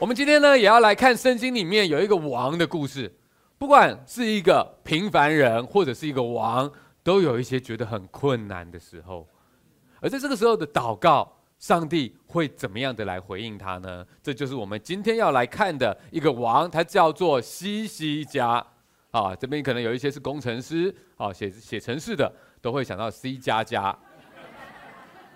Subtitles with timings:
[0.00, 3.12] 我们今天呢，也要来看圣经里面有一个王的故事。
[3.58, 6.70] 不管是一个平凡人，或者是一个王，
[7.02, 9.26] 都有一些觉得很困难的时候。
[10.00, 14.06] 而在这个时候的祷告，上帝会怎么样的来回应他呢？
[14.22, 18.64] 这就是我们今天要来看的一个王，他叫做西西家。
[19.10, 23.98] 啊，这边可能有一些是工程师，啊，写写程式的，都会想到 C 加加。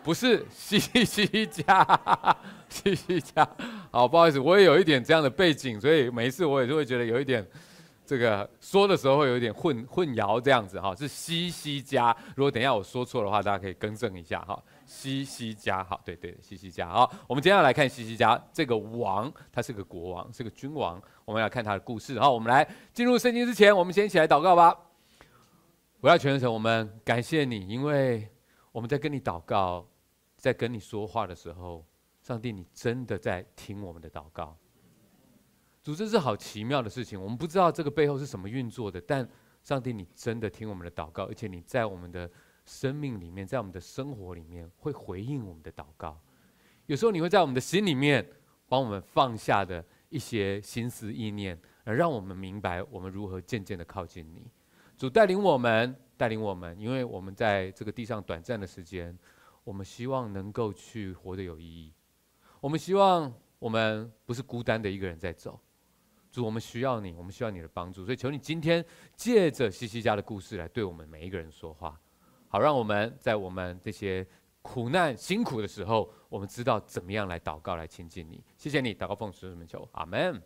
[0.02, 2.36] 不是西西家，
[2.68, 3.48] 西西家，
[3.90, 7.46] 好，不好意思，我也有一点这样的背景，所以每一次我也是会觉得有一点，
[8.04, 12.14] 这个说的时候会有一点混混淆这样子哈，是西西家。
[12.34, 14.60] 如果等一下我说错的话，大家可以更正一下哈。
[14.84, 22.18] 西西家，好，对对，西西家，好，我们接下来看西西家这个王，他是个国王，是个君王，我们要看他的故事。
[22.18, 24.76] 好，我们来进入圣经之前，我们先一起来祷告吧。
[26.00, 28.28] 我要全程，我们感谢你，因为
[28.72, 29.86] 我们在跟你祷告。
[30.42, 31.86] 在跟你说话的时候，
[32.20, 34.58] 上帝，你真的在听我们的祷告。
[35.84, 39.26] 主，这是好奇妙的事情，我们不知道这个背后是什么运作的，但
[39.62, 42.28] 上帝，你真的听我们的祷告，而且你在我们的
[42.64, 46.20] 生命里面，在我们的生活里面会回应我们的祷告。
[46.86, 48.28] 有时候你会在我们的心里面
[48.68, 54.50] 帮我们放下的一些心思意念，而让我们明白我们如何渐渐的靠近你。
[54.98, 59.16] 主带领我们，带领我们，因为我们在这个地上短暂的时间。
[59.64, 61.92] 我们希望能够去活得有意义。
[62.60, 65.58] 我们希望我们不是孤单的一个人在走。
[66.30, 68.04] 主，我们需要你，我们需要你的帮助。
[68.04, 72.00] 所以求你今天借着希西家的故事来对我们每一个人说话，
[72.48, 74.26] 好让我们在我们这些
[74.62, 78.42] 苦难辛苦的时候，我们知道怎么样来祷告来亲近你。
[78.56, 80.40] 谢谢你，祷告奉主名求，阿门。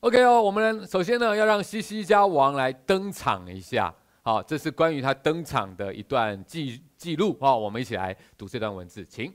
[0.00, 3.94] OK 哦，我们首先呢要让希西家王来登场一下。
[4.24, 7.36] 好，这是关于他登场的一段记记录。
[7.40, 9.34] 好，我们一起来读这段文字，请。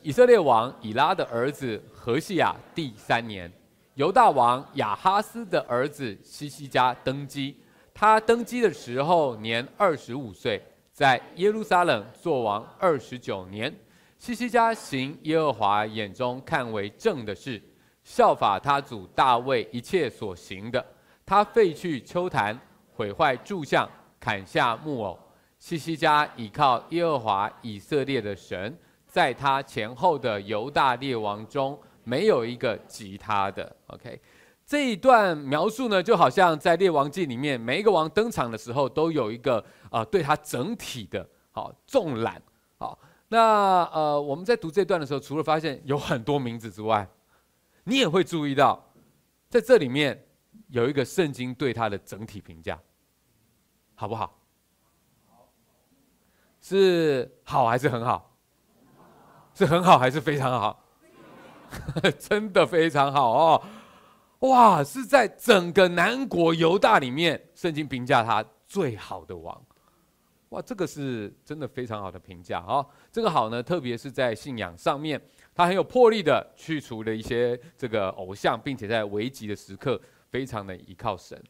[0.00, 3.52] 以色列王以拉的儿子何西亚第三年，
[3.94, 7.56] 犹大王亚哈斯的儿子希西家登基。
[7.92, 10.62] 他登基的时候年二十五岁，
[10.92, 13.74] 在耶路撒冷作王二十九年。
[14.20, 17.60] 希西家行耶和华眼中看为正的事，
[18.04, 20.86] 效法他祖大卫一切所行的。
[21.24, 22.56] 他废去秋坛。
[22.96, 23.86] 毁坏柱像，
[24.18, 25.18] 砍下木偶。
[25.58, 28.74] 西西家倚靠耶和华以色列的神，
[29.06, 33.76] 在他前后的犹大列王中，没有一个及他的。
[33.88, 34.18] OK，
[34.64, 39.58] 这一段描述呢，就好像在列王记里面，每一个王登场的时候，都有一个
[39.90, 42.40] 啊、呃，对他整体的好纵览。
[42.78, 47.06] 好，那呃，我们在读这段的时候，除了发现有很多名字之外，
[47.84, 48.82] 你也会注意到，
[49.50, 50.22] 在这里面。
[50.70, 52.76] 有一个圣经对他的整体评价，
[53.96, 54.38] 好不好？
[56.60, 58.36] 是好还是很好？
[59.54, 60.84] 是很好还是非常好？
[62.20, 63.62] 真的非常好哦！
[64.40, 69.64] 哇，是在整个南国犹大里面，圣经评价他最好的王。
[70.50, 72.86] 哇，这个是真的非常好的评价啊！
[73.10, 75.20] 这个好呢，特别是在信仰上面，
[75.54, 80.00] 他很有魄力的去除了一些这个偶像，并且在危急的时刻。
[80.28, 81.40] 非常的依靠神，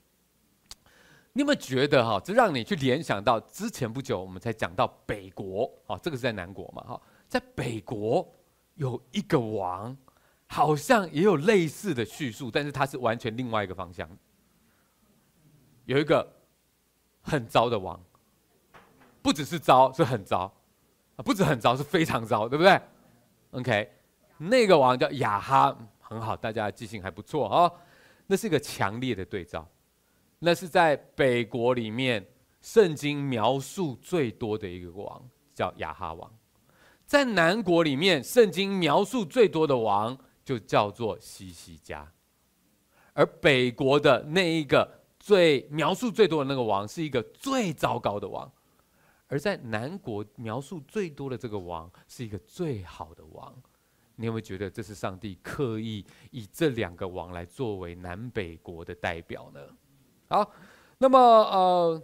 [1.37, 2.19] 你有没有觉得哈？
[2.25, 8.27] 这让你去联想到之前不久我们才讲到北国啊，这个是在南国嘛哈，在北国
[8.77, 9.95] 有一个王，
[10.47, 14.09] 好像也有类似的叙述，但是他是完全另外一个方向。
[15.85, 16.27] 有一个
[17.21, 18.03] 很糟的王，
[19.21, 20.51] 不只是糟，是很糟
[21.17, 22.81] 啊，不止很糟，是非常糟，对不对
[23.51, 23.93] ？OK，
[24.39, 27.71] 那个王叫亚哈，很好，大家记性还不错哦。
[28.27, 29.69] 那是一个强烈的对照，
[30.39, 32.27] 那是在北国里面
[32.61, 35.23] 圣经描述最多的一个王，
[35.55, 36.31] 叫亚哈王；
[37.07, 42.13] 在南国里面圣经描述最多的王，就叫做西西家。
[43.15, 48.47] 而北国的那一个最描述最多的那个王，是一个最糟糕的王；
[49.29, 53.55] 而在南国描述最多的这个王，是一个最好的王。
[54.16, 59.60] 你有没有觉得这是上帝刻意以这两个王来作为南北国的代表呢？
[60.28, 60.51] 好，
[60.99, 62.03] 那么呃，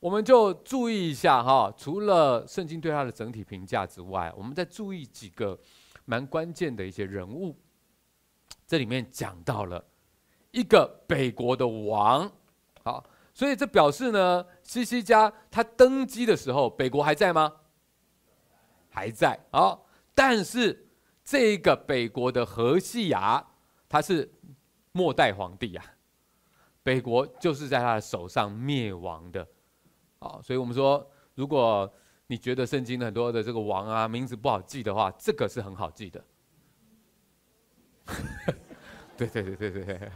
[0.00, 5.58] 我们就注意一下哈，除了圣经对他的整体评价之外，我们再注意几个
[6.04, 7.56] 蛮关键的一些人物。
[8.66, 9.84] 这里面讲到了
[10.50, 12.30] 一个北国的王，
[12.82, 17.52] 好，所以这表示呢，西西家他登基的时候，北国还在吗？
[18.90, 20.80] 还在，好，但是。
[21.26, 23.42] 这个北国的何西亚，
[23.88, 24.30] 他是
[24.92, 25.82] 末代皇帝啊，
[26.84, 29.44] 北国就是在他的手上灭亡的，
[30.18, 31.04] 啊，所以我们说，
[31.34, 31.90] 如果
[32.26, 36.24] 你觉得圣经很多的这个王啊名字不好记的话，这个是很好记的。
[39.16, 40.12] 对对对对对，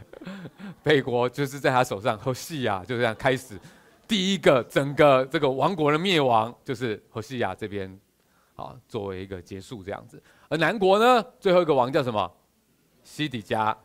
[0.83, 3.59] 北国就是在他手上，何西亚就这样开始
[4.07, 7.99] 第一个整个这个王国的灭亡，就是何西亚这边
[8.55, 10.21] 啊作为一个结束这样子。
[10.49, 12.31] 而南国呢，最后一个王叫什么？
[13.01, 13.75] 西底家。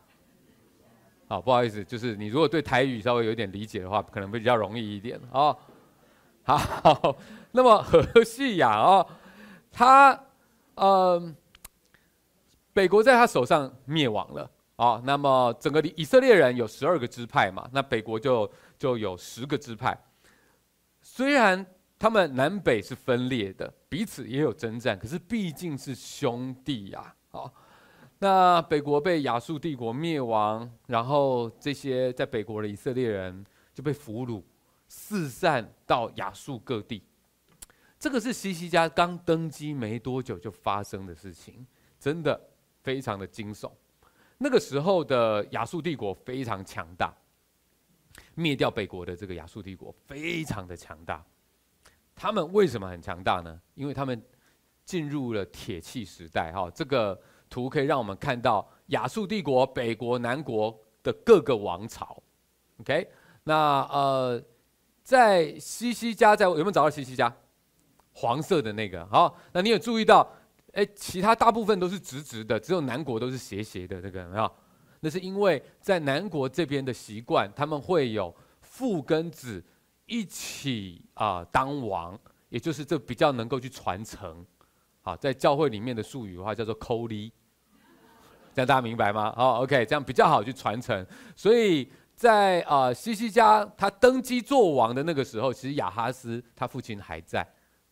[1.26, 5.56] 好，不好意思，就是你如果对台语稍微有点理解的话，可能会比较容易一点哦。
[6.42, 7.16] 好，
[7.52, 9.06] 那么何西雅哦，
[9.72, 10.18] 他
[10.74, 11.34] 嗯、
[12.72, 14.50] 北国在他手上灭亡了。
[14.76, 19.96] 哦，那么整个以色列人有十二个支派嘛，那北国就就有十个支派。
[21.00, 21.64] 虽然
[21.96, 27.14] 他们南北是分裂的，彼此也有征战，可是毕竟是兄弟呀、啊。
[27.30, 27.52] 好、哦，
[28.24, 33.44] 那北国被亚述帝国灭亡，然后这些在北国的以色列人
[33.74, 34.42] 就被俘虏，
[34.88, 37.02] 四散到亚述各地。
[37.98, 41.66] 这个是西西家刚登基没多久就发生的事情，
[42.00, 42.40] 真的
[42.82, 43.70] 非常的惊悚。
[44.38, 47.14] 那个时候的亚述帝国非常强大，
[48.34, 51.22] 灭掉北国的这个亚述帝国非常的强大。
[52.14, 53.60] 他们为什么很强大呢？
[53.74, 54.22] 因为他们
[54.86, 56.50] 进入了铁器时代。
[56.52, 57.20] 哈，这个
[57.54, 62.20] 图可以让我们看到亚述帝国北国、南国的各个王朝。
[62.80, 63.08] OK，
[63.44, 64.42] 那呃，
[65.04, 67.32] 在西西家在有没有找到西西家？
[68.12, 69.06] 黄色的那个。
[69.06, 70.28] 好，那你有注意到？
[70.72, 74.02] 哎，其他大部分都是直直的，只有南国都是斜斜的。
[74.02, 74.50] 这个有没有？
[74.98, 79.64] 那是因为在南国这边的习惯，他们会有父跟子
[80.06, 82.18] 一起啊、当王，
[82.48, 84.44] 也就是这比较能够去传承。
[85.00, 87.30] 好，在教会里面的术语的话叫做 “co l
[88.54, 89.32] 这样大家明白吗？
[89.36, 91.04] 好，OK，这样比较好去传承。
[91.34, 97.46] 所以在啊、呃、西西家他登基做王的那个时候，其实亚哈斯他父亲还在。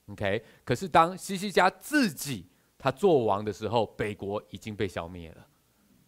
[0.06, 2.46] OK，可是当西西家自己
[2.78, 5.46] 他做王的时候，北国已经被消灭了。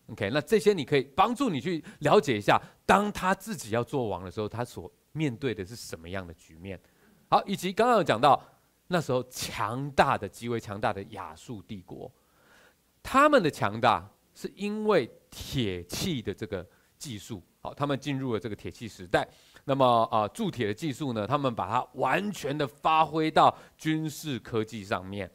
[0.08, 6.78] OK，那这些你可以帮助你去了解一下，当他自己要做王的时候，他所面对的是什么样的局面。
[7.28, 8.40] 好，以及刚刚有讲到
[8.88, 12.12] 那时候强大的、极为强大的亚述帝国，
[13.02, 16.66] 他们的强大是因为铁器的这个
[16.98, 17.42] 技术。
[17.60, 19.26] 好，他们进入了这个铁器时代。
[19.64, 25.30] 那么啊，铸铁的技术呢，他们把它完全的发挥到军事科技上面。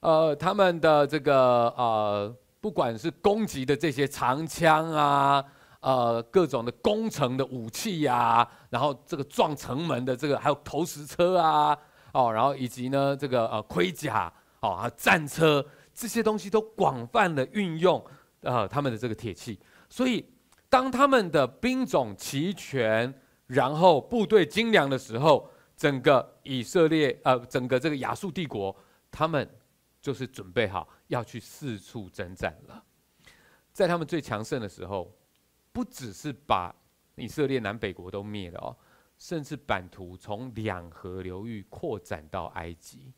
[0.00, 5.42] 呃，他们的这个呃，不管是攻击的这些长枪啊，
[5.80, 11.76] 呃，各种的攻城的武器呀、然后这个撞城门的这个，还有投石车啊，
[12.12, 14.30] 哦，然后以及呢这个呃盔甲，
[14.60, 15.64] 哦，战车
[15.98, 18.04] 这些东西都广泛的运用
[18.42, 19.58] 呃他们的这个铁器，
[19.88, 20.24] 所以
[20.68, 23.12] 当他们的兵种齐全，
[23.48, 28.74] 然后部队精良的时候，整个以色列呃，整个这个亚述帝国
[29.10, 29.48] 他们。
[30.00, 32.82] 就是准备好要去四处征战了，
[33.72, 35.12] 在他们最强盛的时候，
[35.72, 36.72] 不只是把
[37.16, 38.76] 以色列南北国都灭了哦，
[39.18, 43.12] 甚至版图从两河流域扩展到埃及。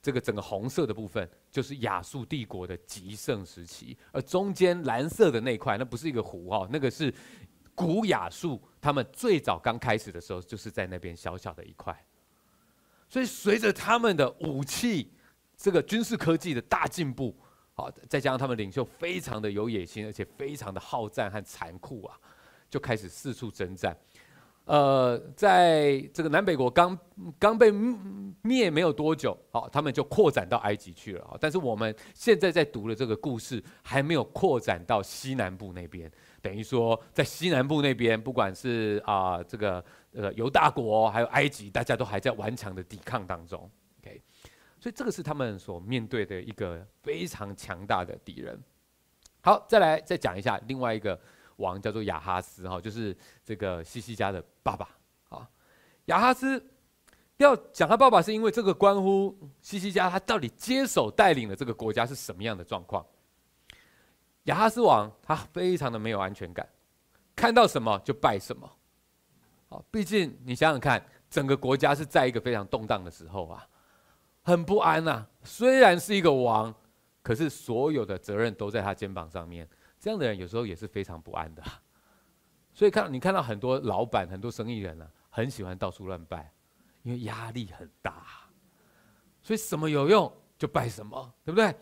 [0.00, 7.12] 这个整个红色的部分就是亚述帝国的极盛时期，而中间蓝色的那块，那不是一个湖哦，那个是
[7.74, 11.96] 古亚述，他们最早刚开始的时候就是在那边小小的一块。
[13.08, 15.12] 所以随着他们的武器。
[15.60, 17.36] 这个军事科技的大进步，
[17.74, 22.16] 好，再加上他们领袖非常的有野心，而且非常的好战和残酷啊，
[22.70, 23.98] 就开始四处征战。
[24.68, 26.96] 呃，在这个南北国刚
[27.38, 27.72] 刚被
[28.42, 31.38] 灭没有多久，好，他们就扩展到埃及去了。
[31.40, 36.10] 但是我们现在在读的这个故事还没有扩展到西南部那边，
[36.42, 39.82] 等于说在西南部那边，不管是啊、这个
[40.12, 43.58] 呃犹大国还有埃及，大家都还在顽强的抵抗当中。
[44.02, 44.20] OK，
[44.78, 48.62] 所以这个是他们所面对的一个非常强大的敌人。
[49.40, 51.18] 好，再来再讲一下另外一个
[51.58, 54.88] 王，叫做亚哈斯哈，就是这个西西家的爸爸。
[55.28, 55.48] 啊，
[56.06, 56.60] 亚哈斯
[57.36, 63.06] 要讲他爸爸，是因为这个关乎西西家他到底接手带领的这个国家是什么样的状况。
[64.44, 66.68] 亚哈斯王他非常的没有安全感，
[67.36, 68.68] 看到什么就拜什么。
[69.68, 73.68] 好，毕竟你想想看，整个国家是在一个非常动荡的时候啊。
[74.42, 76.74] 很不安呐、虽然是一个王，
[77.22, 79.68] 可是所有的责任都在他肩膀上面。
[79.98, 81.62] 这样的人有时候也是非常不安的。
[82.72, 86.52] 所以看到你看到很多老板、很多生意人呢、啊，很喜欢到处乱拜，
[87.02, 88.26] 因为压力很大。
[89.42, 91.74] 所以什么有用就拜什么，对不对？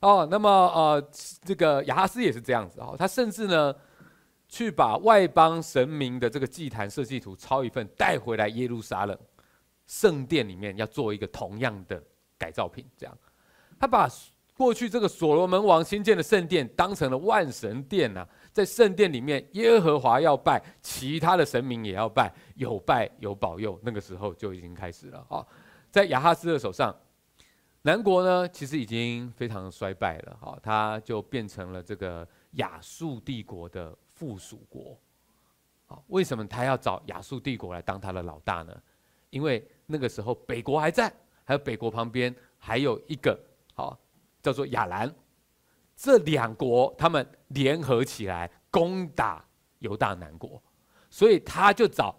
[0.00, 1.10] 哦，那么呃，
[1.42, 3.74] 这个亚哈斯也是这样子哦，他甚至呢，
[4.48, 9.18] 去把外邦神明的这个祭坛设计图抄一份带回来耶路撒冷。
[9.86, 12.02] 圣殿里面要做一个同样的
[12.36, 13.18] 改造品，这样，
[13.80, 14.06] 他把
[14.58, 25.46] 过去这个所罗门王新建的圣殿当成了万神殿呐、在圣殿里面，耶和华要拜，其他的神明也要拜，有拜有保佑，那个时候就已经开始了啊。
[25.92, 26.92] 在亚哈斯的手上，
[27.82, 34.98] 南国呢其实已经非常衰败了，哈，他就变成了这个亚述帝国的附属国。
[35.86, 38.76] 好，为什么他要找亚述帝国来当他的老大呢？
[39.30, 41.12] 因为那个时候北国还在，
[41.44, 43.38] 还有北国旁边还有一个
[43.72, 43.96] 好。
[44.48, 45.14] 叫做亚兰，
[45.94, 49.44] 这两国他们联合起来攻打
[49.80, 50.62] 犹大南国，
[51.10, 52.16] 所以他就找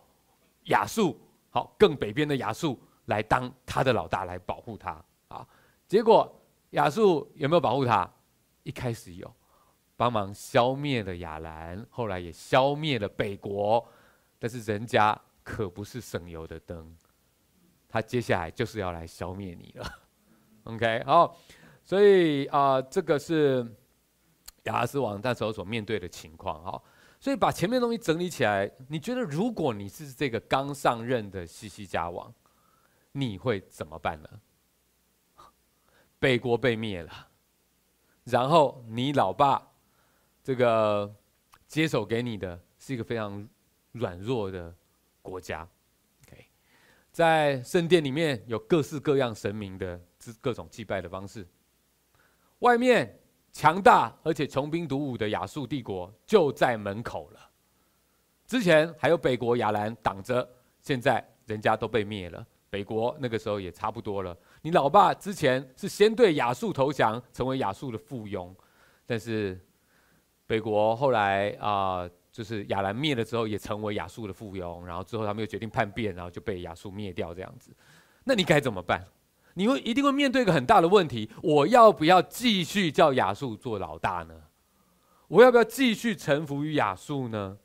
[0.66, 1.20] 亚述，
[1.50, 5.48] 好，更北边的亚述来当他的老大来保护他啊。
[5.88, 6.40] 结果
[6.72, 8.08] 亚述有没有保护他？
[8.62, 9.36] 一开始有，
[9.98, 13.84] 帮忙消灭了亚兰，后来也消灭了北国，
[14.38, 16.96] 但是人家可不是省油的灯，
[17.88, 19.92] 他接下来就是要来消灭你了。
[20.66, 21.36] OK，好。
[21.90, 23.66] 所以啊、这个是
[24.66, 26.80] 亚哈斯王那时候所面对的情况哈。
[27.20, 32.32] 所以把前面东西整理起来，你觉得如果你是这个刚上任的西西家王，
[33.14, 34.30] 你会怎么办呢？
[36.20, 37.28] 北国被灭了，
[38.26, 39.60] 然后你老爸
[40.44, 41.12] 这个
[41.66, 43.50] 接手给你的是一个非常
[43.94, 44.72] 软弱的
[45.24, 45.68] 国家。
[47.12, 50.00] 在圣殿里面有各式各样神明的
[50.40, 51.48] 各种祭拜的方式。
[52.60, 53.20] 外面
[53.52, 57.40] 强大而且穷兵黩武的亚述帝国就在门口了。
[58.46, 60.48] 之前还有北国亚兰挡着，
[60.82, 62.46] 现在人家都被灭了。
[62.70, 64.38] 北国那个时候也差不多了。
[64.62, 68.54] 你老爸之前是先对亚述投降，成为亚述的附庸，
[69.06, 69.60] 但是
[70.46, 74.84] 北国后来啊、就是亚兰灭了之后，也成为亚述的附庸。
[74.84, 77.76] 然后之后他们又决定叛变，然后就被亚述灭掉这样子。
[78.24, 79.04] 那你该怎么办？
[79.56, 84.36] 你会一定会面对一个很大的问题：我要不要继续叫亚述做老大呢？
[85.28, 87.58] 我要不要继续臣服于亚述呢？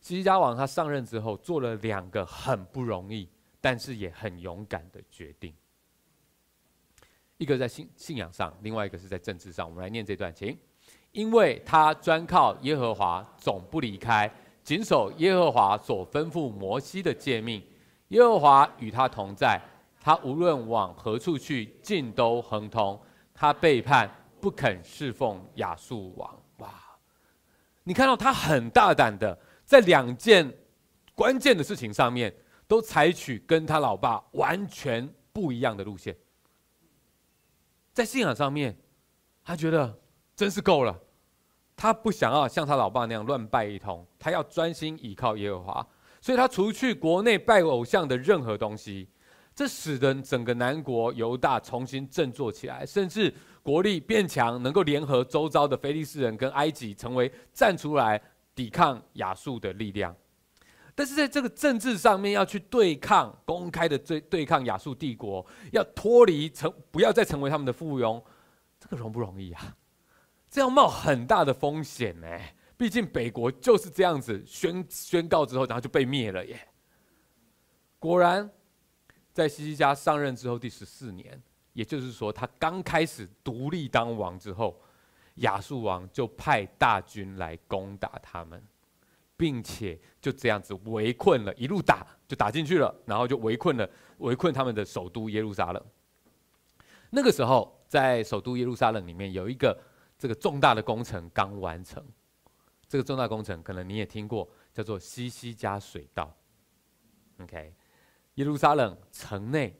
[0.00, 3.28] 西家王他上任之后做了两个很不容易，
[3.60, 5.54] 但是也很勇敢的决定。
[7.38, 9.68] 一个在信信仰上，另外一个是在政治上。
[9.68, 10.56] 我们来念这段，请。
[11.12, 17.62] 因为他专靠耶和华，总不离开，谨守耶和华所吩咐摩西的诫命。
[18.08, 19.60] 耶和华与他同在。
[20.04, 23.00] 他无论往何处去，尽都亨通。
[23.32, 26.42] 他背叛，不肯侍奉亚述王。
[26.58, 26.68] 哇！
[27.84, 30.52] 你看到他很大胆的，在两件
[31.14, 32.34] 关键的事情上面，
[32.66, 36.16] 都采取跟他老爸完全不一样的路线。
[37.92, 38.76] 在信仰上面，
[39.44, 40.00] 他觉得
[40.34, 40.98] 真是够了。
[41.76, 45.86] 他不想要像他老爸那样乱拜一通，他要专心倚靠耶和华。
[46.20, 49.08] 所以他除去国内拜偶像的任何东西。
[49.54, 53.32] 这使得整个南国犹大重新振作起来，甚至
[53.62, 58.20] 国力变强，能够联合周遭的菲利士人跟埃及，成为站出来
[58.54, 60.16] 抵抗亚述的力量。
[60.94, 68.22] 但是在这个政治上面，要去对抗公开的对对抗亚述帝国，要脱离成不要再成为他们的附庸，
[68.80, 69.76] 这个容不容易啊？
[70.50, 72.26] 这样冒很大的风险呢。
[72.78, 76.58] 毕竟北国就是这样子宣宣告之后，然后就被灭了耶。
[77.98, 78.50] 果然。
[79.32, 84.78] 在西西家上任之后第十四年，也就是说，他刚开始独立当王之后，
[85.36, 88.62] 亚述王就派大军来攻打他们，
[89.36, 95.82] 并且就这样子围困了，一路打就打进去了，然后就围困了，围困他们的首都耶路撒冷。
[97.08, 99.78] 那个时候，在首都耶路撒冷里面有一个
[100.18, 102.06] 这个重大的工程刚完成，
[102.86, 106.36] 这个重大工程可能你也听过，叫做西西家水道。
[107.38, 107.74] OK。
[108.36, 109.78] 耶路撒冷城内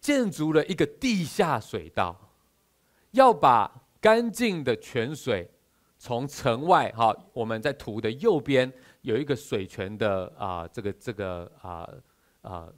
[0.00, 2.34] 建筑了一个地下水道，
[3.12, 5.48] 要把干净的泉水
[5.96, 11.88] 从城外哈，我们在图的右边有一个水泉的啊，这个这个啊
[12.42, 12.68] 啊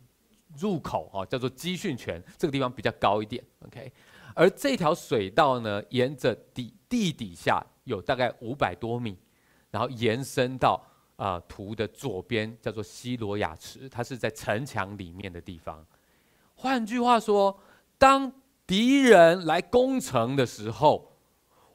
[0.58, 3.90] 入口哈，叫做基训泉，这个地方比较高一点，OK。
[4.34, 9.16] 而这条水道呢，沿着底地底下有大概五百多米，
[9.70, 10.84] 然后延伸到。
[11.20, 15.84] 啊，图的左边叫做西罗亚池，它是在城墙里面的地方。
[16.54, 17.60] 换句话说，
[17.98, 18.32] 当
[18.66, 21.14] 敌人来攻城的时候，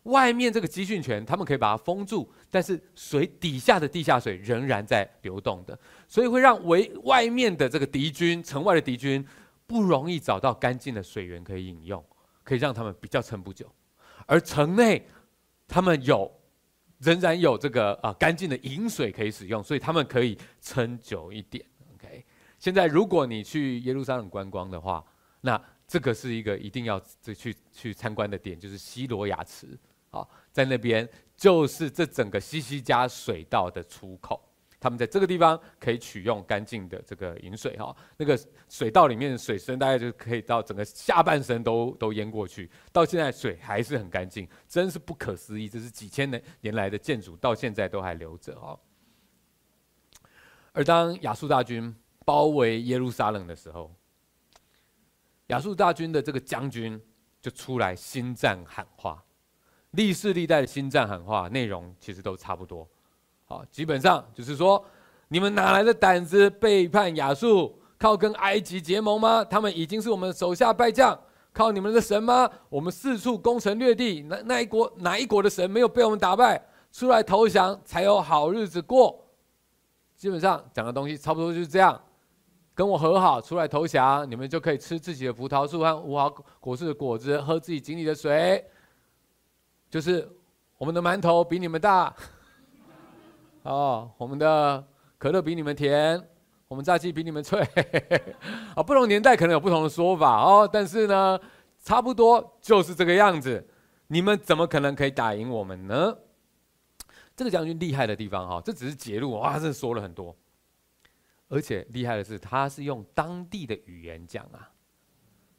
[0.03, 9.23] 外面这个集训泉他们可以把它封住，但是水底下的地下水仍然在流动的，所以会让围外面的这个敌军、城外的敌军
[9.67, 12.03] 不容易找到干净的水源可以饮用，
[12.43, 13.71] 可以让他们比较撑不久。
[14.25, 15.07] 而城内
[15.67, 16.31] 他们有。
[16.99, 21.65] 仍然有这个啊干净的饮水可以使用，所以他们可以撑久一点。
[21.95, 22.25] OK，
[22.57, 25.03] 现在如果你去耶路撒冷观光的话，
[25.41, 27.01] 那这个是一个一定要
[27.35, 29.77] 去去参观的点，就是西罗亚池
[30.09, 34.41] 啊，在那边就是这整个西西家水道的出口。
[34.85, 38.39] 他们在这个地方可以取用干净的这个饮水哈，那个
[38.69, 45.67] 水道里面的水深大概就可以到整个下半身都都淹过去，到现在水还是很干净，真是不可思议。
[45.67, 48.79] 这是几千年年来的建筑，到现在都还留着哈。
[50.71, 51.91] 而当亚述大军
[52.23, 53.91] 包围耶路撒冷的时候，
[55.47, 57.01] 亚述大军的这个将军
[57.41, 59.25] 就出来兴战喊话，
[59.89, 62.87] 历世历代的兴战喊话内容其实都差不多。
[63.47, 64.83] 好，基本上就是说，
[65.27, 69.45] 你们哪来的胆子背叛亚述，靠跟埃及结盟吗？
[69.45, 71.17] 他们已经是我们手下败将，
[71.53, 72.49] 靠你们的神吗？
[72.69, 76.59] 我们四处攻城略地，那那一国哪一国的神没有被我们打败？
[76.91, 79.23] 出来投降才有好日子过。
[80.15, 82.01] 基本上讲的东西差不多就是这样，
[82.73, 86.27] 跟我和好，出来投降，你们就可以吃自己的葡萄树和无花
[86.59, 88.65] 果树的果子，喝自己井里的水。
[89.87, 90.27] 就是
[90.79, 92.11] 我们的馒头比你们大。
[93.65, 96.23] 哦，我们的可乐比你们甜，
[96.67, 97.59] 我们炸鸡比你们脆，
[98.75, 101.39] 啊， 不同年代可能有不同的说法哦，但是呢，
[101.83, 103.67] 差不多就是这个样子。
[104.05, 106.15] 你们怎么可能可以打赢我们呢？
[107.35, 110.35] 这个将军厉害的地方哈，这只是节录，哇，这说了很多，
[111.47, 114.69] 而且厉害的是，他是用当地的语言讲啊，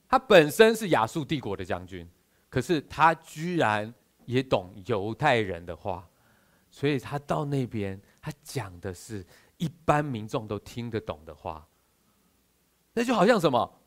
[0.08, 2.08] 他本身是亚述帝国的将军，
[2.48, 3.92] 可是他居然
[4.26, 6.08] 也懂犹太人的话。
[6.76, 9.24] 所以他到那边，他讲的是
[9.56, 11.66] 一般民众都听得懂的话。
[12.92, 13.80] 那就好像什么？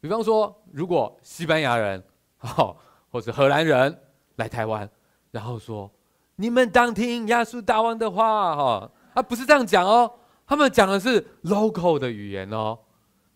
[0.00, 2.02] 比方说，如果西班牙人，
[2.40, 2.74] 哦，
[3.10, 4.00] 或者荷兰人
[4.36, 4.88] 来台湾，
[5.30, 5.90] 然后说
[6.36, 10.10] ：“你们当听亚述大王的话。”哈，啊，不是这样讲哦，
[10.46, 12.78] 他们讲的是 local 的语言哦。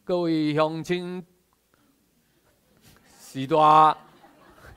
[0.05, 1.23] 各位乡亲，
[3.21, 3.95] 西多。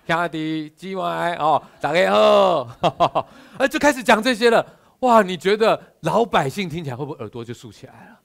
[0.10, 4.66] 兄弟今晚哦，大家好， 哎，就开始讲这些了。
[5.02, 8.20] 哇，你觉得老百姓听起来会不会耳朵就竖起来了？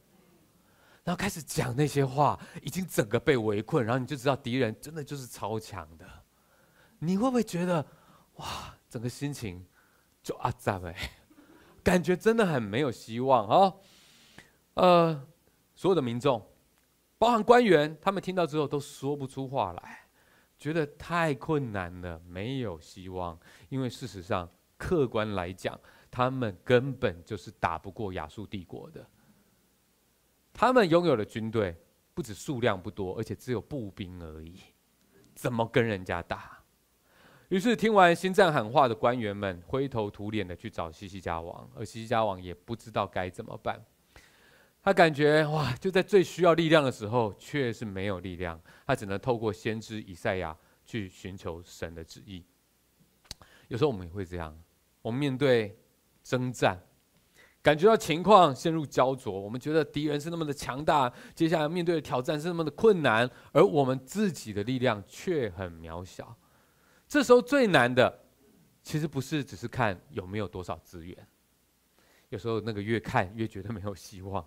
[1.03, 6.07] 然后开始讲那些话，已经整个被围困，然后你就知道敌人真的就是超强的。
[7.01, 7.85] 你会不会觉得
[8.37, 9.63] 哇，整个心情
[10.23, 10.97] 就阿杂哎，
[11.83, 13.81] 感觉真的很没有希望啊、哦？
[14.73, 15.27] 呃，
[15.75, 16.43] 所有的民众，
[17.19, 20.04] 包含官员，他们听到之后都说不出话来。
[20.59, 23.39] 觉得太困难了，没有希望。
[23.69, 25.79] 因为事实上，客观来讲，
[26.11, 29.07] 他们根本就是打不过亚述帝国的。
[30.53, 31.77] 他们拥有的军队
[32.15, 34.59] 不止数量不多，而且只有步兵而已，
[35.35, 36.63] 怎么跟人家打？
[37.49, 43.85] 于是听完新战喊话的官员们灰头土脸的去找西西家王，而西西家王也不知道该怎么办。
[44.85, 48.61] 他感觉哇，就在最需要力量的时候，却是没有力量。
[48.87, 52.45] 他只能透过先知以赛亚去寻求神的旨意。
[53.69, 54.55] 有时候我们也会这样，
[55.01, 55.75] 我们面对
[56.23, 56.79] 征战，
[57.63, 66.37] 感觉到情况陷入焦灼，我们觉得敌人是那么的强大，接下来面对的挑战是那么的困难，而我们自己的力量却很渺小。
[67.09, 68.21] 这时候最难的，
[68.83, 71.27] 其实不是只是看有没有多少资源，
[72.29, 74.45] 有时候那个越看越觉得没有希望。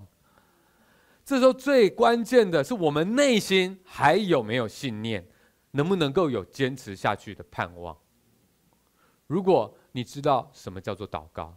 [1.28, 5.28] 这时候最关键的是，我们内心还有没有信念，
[5.72, 7.98] 能不能够有坚持下去的盼望？
[9.28, 11.54] 如果你知道什么叫做祷告，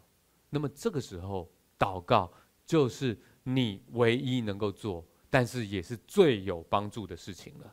[0.48, 2.32] 那么这个时候祷告
[2.66, 7.72] 就是你唯一能够做，但是也是最有帮助的事情了。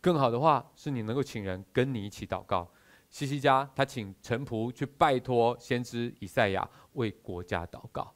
[0.00, 2.70] 更好的话，是你能够请人跟你一起祷告。
[3.10, 8.14] 西西家他请臣仆去拜托先知以赛亚为国家祷告。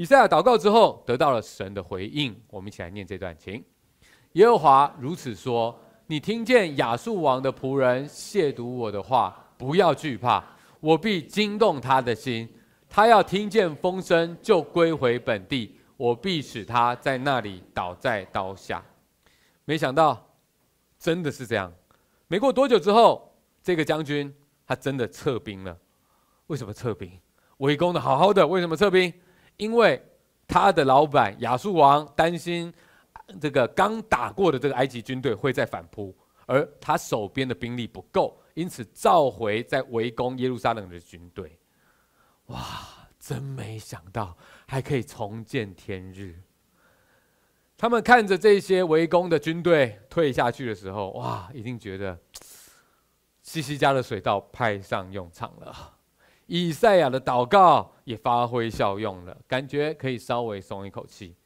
[0.00, 2.34] 以赛亚祷告之后，得到了神的回应。
[2.48, 3.62] 我们一起来念这段经：
[4.32, 10.42] 耶和华如此说：你听见亚述王的仆人亵渎我的话，不要惧怕，
[10.80, 12.48] 我必惊动他的心。
[12.88, 18.82] 他要听见风声就归回本地，我必使他在那里倒在刀下。
[19.66, 20.34] 没想到，
[20.98, 21.70] 真的是这样。
[22.26, 23.30] 没过多久之后，
[23.62, 24.34] 这个将军
[24.66, 25.76] 他真的撤兵了。
[26.46, 27.12] 为什么撤兵？
[27.58, 29.12] 围攻的好好的，为什么撤兵？
[29.56, 30.02] 因为
[30.48, 32.72] 他的老板亚述王担心
[33.40, 41.58] 这个刚打过的这个埃及军队会再反扑，而他手边的兵力不够，因此召回在围攻耶路撒冷的军队。
[42.46, 42.58] 哇，
[43.20, 44.36] 真没想到
[44.66, 46.34] 还可以重见天日！
[47.76, 52.18] 他们看着这些围攻的军队退下去的时候，哇，一定觉得
[53.42, 55.99] 西西家的水道派上用场了。
[56.52, 61.36] 以赛亚的祷告也发挥效用了，感觉可以稍微松一口气。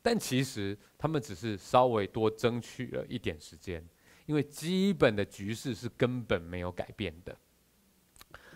[0.00, 3.86] 但其实他们只是稍微多争取了一点时间，
[4.24, 7.36] 因为基本的局势是根本没有改变的。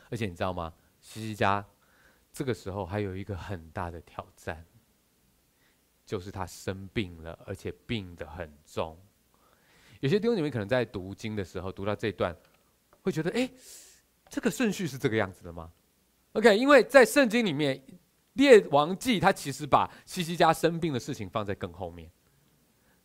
[0.08, 0.72] 而且你知道吗？
[1.02, 1.62] 西西家
[2.32, 4.64] 这个时候还有一个很大的挑战，
[6.06, 8.98] 就是他生病了，而且病得很重。
[10.00, 12.34] 有些弟兄姊妹可能在读经的时候读到这段，
[13.02, 13.50] 会觉得：哎，
[14.30, 15.70] 这个顺序是这个样子的吗
[16.32, 17.82] ？OK，因为在圣经里面。
[18.34, 22.08] 列王记，他其实把西西家生病的事情放在更后面，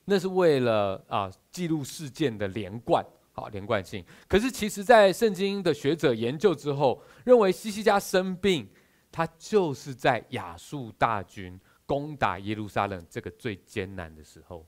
[0.05, 4.05] 那是为了啊记录事件的连贯，好连贯性。
[4.29, 8.69] 可是其实，在圣经的学者研究之后，认为西西家生病，
[9.11, 14.65] 他就是在亚述大军攻打耶路撒冷这个最艰难的时候。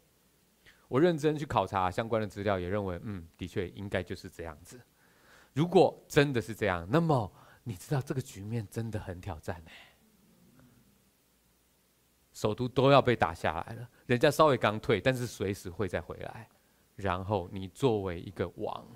[0.88, 4.82] 我认真去考察相关的资料，也认为，嗯，的确应该就是这样子。
[5.54, 7.32] 如果真的是这样，那么
[7.68, 9.72] 你知道这个局面真的很挑战呢。
[12.32, 16.48] 首都都要被打下来了，人家稍微刚退，但是随时会再回来。
[16.96, 18.88] 然后你作为一个王，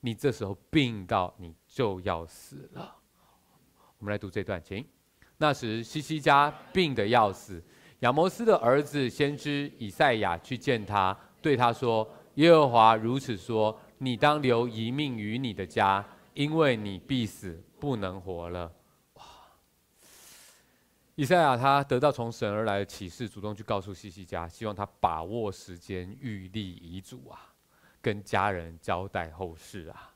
[0.00, 2.94] 你这时候病到你就要死了。
[3.96, 4.86] 我们来读这段，请。
[5.38, 7.64] 那时西西家病得要死，
[8.00, 18.70] 亚摩斯的儿子先知以赛亚去见他，对他说：“耶和华如此说，你当留一命于你的家，因为你必死，不能活了。”
[19.14, 19.22] 哇
[21.14, 27.54] 以赛亚他得到从神而来的启示，主动去告诉西西家，希望他把握时间，预立遗嘱啊，
[28.02, 30.12] 跟家人交代后事啊。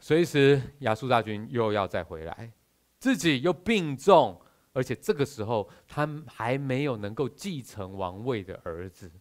[0.00, 2.50] 随时亚述大军又要再回来，
[2.98, 4.40] 自己又病重，
[4.72, 9.12] 而且这个时候他还没有能够继承王位的儿子，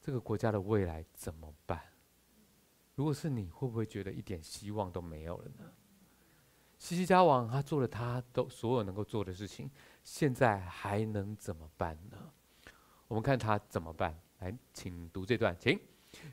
[0.00, 1.82] 这个国家的未来怎么办？
[2.98, 5.64] 如果是你，会不会觉得一点希望都没有了呢？
[6.78, 9.70] 西西家王他做了他都所有能够做的事情，
[10.02, 12.18] 现在还能怎么办呢？
[13.06, 14.12] 我们看他怎么办。
[14.40, 15.78] 来，请读这段，请。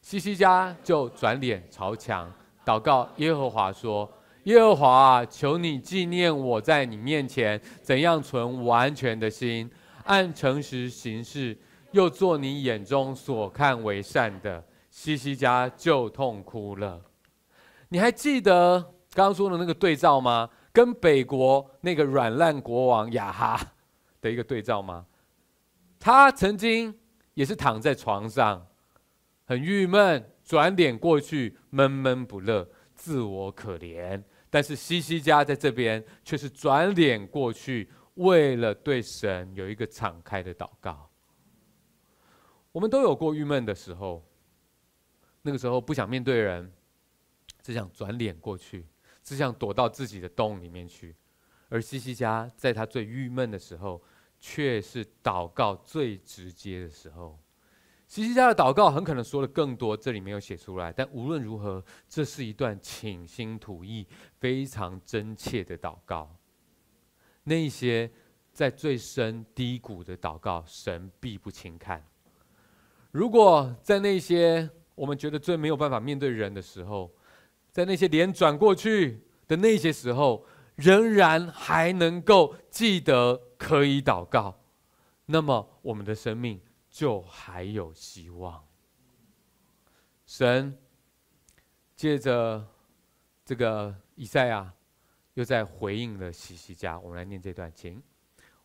[0.01, 2.34] 西西家就转脸朝墙，
[2.65, 4.12] 祷告耶和华说
[4.45, 9.69] ：“耶和华啊，求你纪念我在你面前怎样存完全的心，
[10.06, 11.56] 按诚实行事，
[11.91, 17.01] 又做你眼中所看为善的。”西西家就痛哭了。
[17.89, 18.79] 你还记得？
[19.13, 20.49] 刚刚说的那个对照吗？
[20.71, 23.73] 跟北国那个软烂国王雅哈
[24.21, 25.05] 的一个对照吗？
[25.99, 26.97] 他曾经
[27.34, 28.65] 也是躺在床上，
[29.43, 34.23] 很郁闷，转脸过去闷闷不乐，自我可怜。
[34.49, 41.10] 但是西西家在这边却是转脸过去，为了对神有一个敞开的祷告。
[42.71, 44.25] 我们都有过郁闷的时候，
[45.45, 46.69] 那个时候不想面对人，
[47.62, 48.86] 只想转脸过去。
[49.23, 51.15] 只想躲到自己的洞里面去，
[51.69, 53.99] 而西西家在他最郁闷的时候，
[54.39, 57.39] 却是祷告最直接的时候。
[58.08, 60.93] 西西家的祷告很可能说的更多，这里没有写出来。
[60.93, 66.38] 但无论如何，这是一段倾心吐意、非常真切的祷告。
[67.43, 68.12] 那些
[68.53, 72.05] 在最深低谷的祷告，神必不轻看。
[73.10, 77.12] 如果在那些我们觉得最没有办法面对人的时候，
[77.71, 84.58] 在那些脸转过去的那些时候，仍然还能够记得可以祷告，
[85.25, 88.63] 那么我们的生命就还有希望。
[90.25, 90.77] 神
[91.95, 92.65] 借着
[93.43, 94.73] 这个以赛亚，
[95.34, 96.97] 又在回应了西西家。
[96.97, 98.01] 我们来念这段经：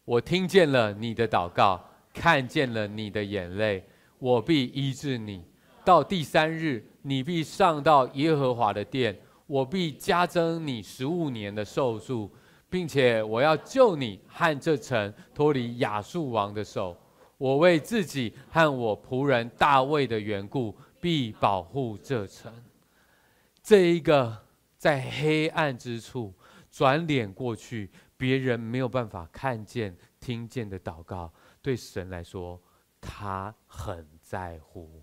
[0.04, 3.84] 我听见了你的祷告，看见了你的眼泪，
[4.18, 5.49] 我必医治你。
[5.90, 12.30] 到第三日，你必上到耶和华的殿，我必加增你十五年的寿数，
[12.68, 16.96] 并且我要救你和这城脱离亚述王的手。
[17.36, 22.52] 我为自己和我仆人大卫的缘故，必保护这城。
[23.60, 24.38] 这一个
[24.78, 26.32] 在黑暗之处
[26.70, 32.62] 转脸过去，别人没有办法看见、听见的祷告，对神来说，
[33.00, 35.02] 他很在乎。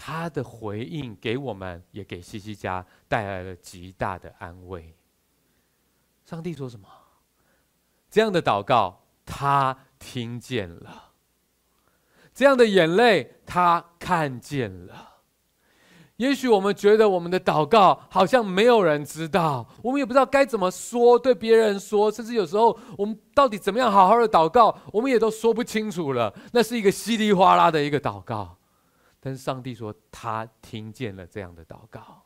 [0.00, 4.94] 他的回应给我们，也给西西家带来了极大的安慰。
[6.24, 6.86] 上帝说什么？
[8.08, 11.10] 这样的祷告，他听见了；
[12.32, 15.16] 这样的眼泪，他看见了。
[16.14, 26.32] 也许我们觉得我们的祷告好像没有人知道，我们也不知道该怎么说，对别人说，甚至有时候我们到底怎么样好好的祷告，我们也都说不清楚了。
[26.52, 28.57] 那是一个稀里哗啦的一个祷告。
[29.28, 32.24] 但是上帝说，他听见了这样的祷告。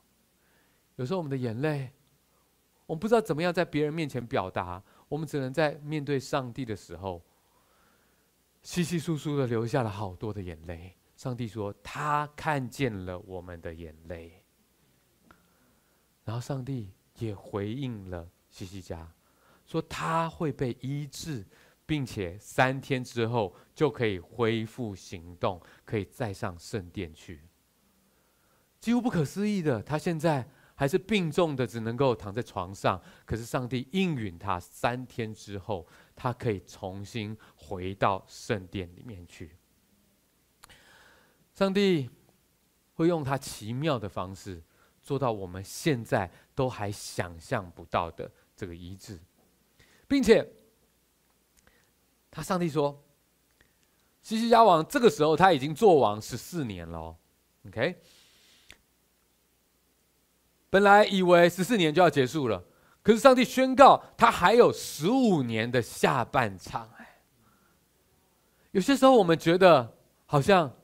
[0.94, 1.90] 有时候我们的眼泪，
[2.86, 7.20] 我们不知道怎么样在别人面前表达，我们只能在面对上帝的时候，
[8.62, 10.96] 稀稀疏疏的流下了好多的眼泪。
[11.16, 14.44] 上帝说：“他看见了我们的眼泪。”
[16.22, 19.12] 然后上帝也回应了西西家，
[19.66, 21.44] 说他会被医治，
[21.84, 27.42] 并且三天之后就可以恢复行动，可以再上圣殿去。
[28.80, 33.00] 几乎不可思议的，他现在还是病重的，只能够躺在床上。
[33.24, 39.56] 可是上帝应允他，三天之后他可以重新回到圣殿里面去。
[41.54, 42.08] 上帝
[42.94, 44.62] 会用他奇妙的方式
[45.02, 49.20] 做到我们现在都还想象不到的这个医治，
[50.08, 50.44] 并且
[52.34, 52.98] 他上帝说，
[54.22, 57.14] 西西家王这个时候他已经做王十四年了
[57.68, 58.00] ，OK。
[60.70, 62.64] 本来以为十四年就要结束了，
[63.02, 66.88] 可是上帝宣告他还有十五年的下半场。
[66.96, 67.20] 哎，
[68.70, 70.74] 有些时候我们觉得好像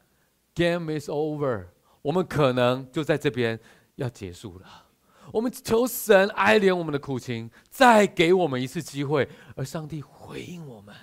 [0.54, 1.68] game is over，
[2.02, 3.58] 我们可能就在这边
[3.94, 4.84] 要结束了。
[5.32, 10.94] 我们求神哀怜我们的苦情，再给我们一次机会，而上帝回应我们，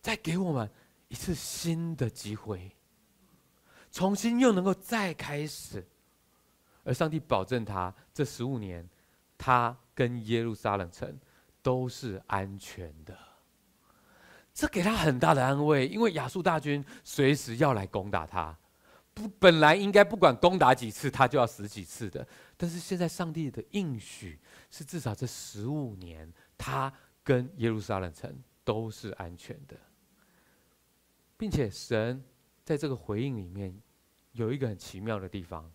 [0.00, 0.70] 再给我们
[1.08, 2.70] 一次新的机会，
[3.90, 5.86] 重新又能够再开始。
[6.82, 8.88] 而上帝保证他这十五年，
[9.36, 11.18] 他跟耶路撒冷城
[11.62, 13.16] 都是安全的。
[14.52, 18.56] 这给他很大的安慰，因为亚述大军随时要来攻打他。
[19.12, 22.26] 不，本来应该不管攻打几次，他就要死几次的。
[22.56, 24.38] 但是现在上帝的应许
[24.70, 28.34] 是，至少这十五年，他跟耶路撒冷城
[28.64, 29.76] 都是安全的，
[31.40, 32.22] 并且神
[32.62, 33.74] 在这个回应里面
[34.32, 35.72] 有一个很奇妙的地方。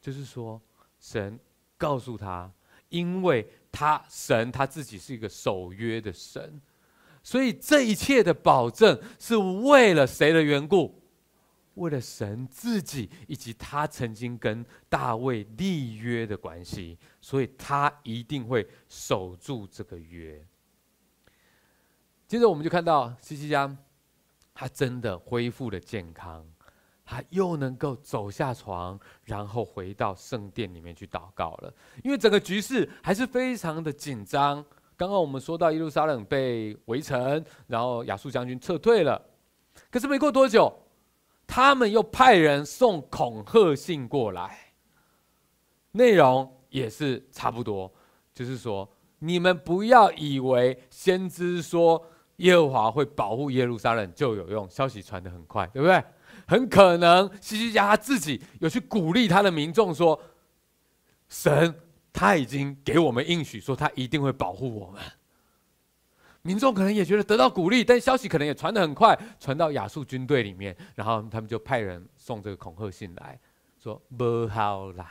[0.00, 0.58] 就是说，
[0.98, 1.38] 神
[1.76, 2.50] 告诉他，
[2.88, 6.58] 因为他神他自己是一个守约的神，
[7.22, 11.02] 所以这一切的保证是为了谁的缘故？
[11.74, 20.42] 为了神自己以及他曾经跟大卫立约的关系，所以他一定会守住这个约。
[22.26, 23.76] 接着我们就看到西西家，
[24.58, 26.44] 他真的恢复了健康。
[27.04, 31.72] 他又能够走下床，然后回到圣殿里面去祷告了。
[32.02, 34.56] 因为整个局势还是非常的紧张。
[34.96, 39.24] 刚刚我们说到耶路撒冷被围城，然后亚述将军撤退了。
[39.92, 40.76] 可是没过多久，
[41.46, 44.72] 他们又派人送恐吓信过来，
[45.92, 47.90] 内容也是差不多，
[48.34, 48.86] 就是说
[49.20, 52.04] 你们不要以为先知说
[52.38, 56.02] 耶和华会保护耶路撒冷就有用，消息传得很快，对不对？
[56.46, 60.18] 很可能西西家他自己有去鼓励他的民众说
[61.28, 61.74] ：“神
[62.12, 65.02] 他已经给我们应许，说他一定会保护我们。”
[66.42, 73.38] 民众可能也觉得得到鼓励，但消息可能也传得很快，传到亚述军队里面，然后他们就派人送这个恐吓信来
[73.78, 75.06] 说：“不好啦，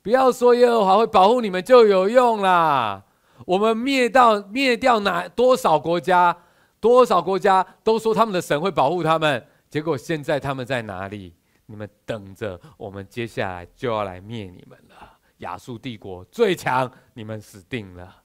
[0.00, 3.04] 不要说耶和华会保护你们就有用啦。
[3.46, 6.36] 我们灭到灭掉哪多少国家，
[6.80, 11.34] 多少国家都说他们的神会保护他们。”结果现在他们在哪里？
[11.64, 15.18] 你们等着，我们接下来就要来灭你们了。
[15.38, 18.22] 亚述帝国最强，你们死定了。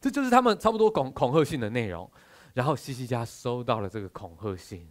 [0.00, 2.10] 这就是他们差不多恐恐吓信的内容。
[2.54, 4.88] 然后西西家收到了这个恐吓信，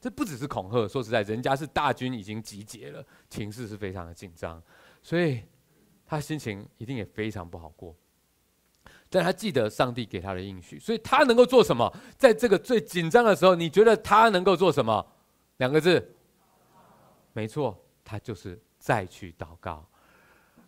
[0.00, 4.60] 这不只是恐吓，说实在，人家是大军已经集结了，情势是非常的紧张，
[5.00, 5.42] 所以
[6.04, 7.94] 他心情一定也非常不好过。
[9.10, 11.90] 但他记得上帝给他的应许，所以他能够做什么？
[12.16, 15.06] 在这个最紧张的时候，你觉得他能够做什么？
[15.56, 16.14] 两个字，
[17.32, 19.84] 没错，他就是再去祷告。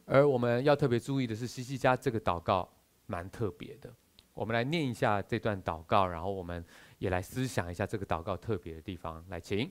[0.07, 2.69] 而我们要特别注意的是，西西家这个祷告
[3.07, 3.89] 蛮特别的。
[4.33, 6.65] 我们来念一下这段祷告，然后我们
[6.99, 9.23] 也来思想一下这个祷告特别的地方。
[9.29, 9.71] 来，请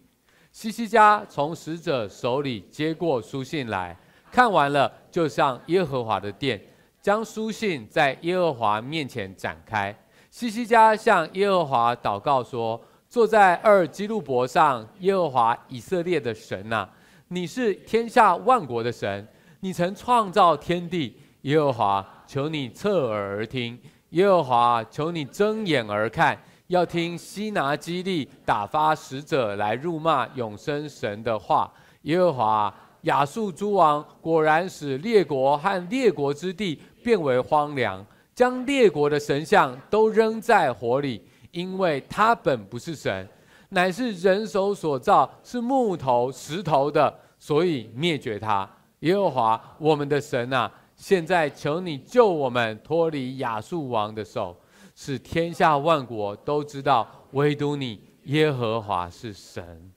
[0.51, 3.97] 西西家从使者手里接过书信来，
[4.31, 6.61] 看完了，就上耶和华的殿。
[7.01, 9.95] 将书信在耶和华面前展开，
[10.29, 16.89] 西西家向耶和华祷告说：“坐在二基路伯上，耶和华以色列的神呐、啊，
[17.29, 19.27] 你是天下万国的神，
[19.61, 21.15] 你曾创造天地。
[21.43, 23.77] 耶和华，求你侧耳而听；
[24.09, 31.71] 耶和华，求你睁眼而看，要听西拿基立打发使者来辱骂永生神的话。
[32.01, 43.25] 耶和华，亚述诸王果然使列国和列国之地。”变为荒凉，将列国的神像都扔在火里，因为他本不是神，
[43.69, 48.69] 乃是人手所造，是木头石头的，所以灭绝他。
[48.99, 54.53] 耶和华我们的神啊，现在求你救我们脱离亚述王的手，
[54.93, 59.89] 使天下万国都知道，唯独你耶和华是神。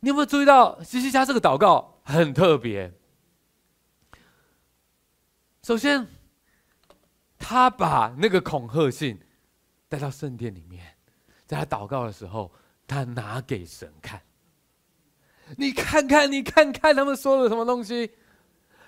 [0.00, 2.92] 你有没有注意到希西家这个祷告很特别？
[5.62, 6.06] 首先，
[7.38, 9.18] 他把那个恐吓信
[9.88, 10.96] 带到圣殿里面，
[11.44, 12.52] 在他祷告的时候，
[12.86, 14.22] 他拿给神看。
[15.56, 18.12] 你看看，你看看他们说了什么东西，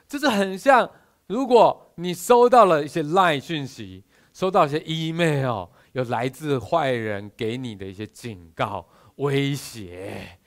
[0.06, 0.88] 就是很像，
[1.26, 10.37] 如果你收到了一些 LINE 讯息，收到一些 email，有来自坏人给你的一些警告、威胁。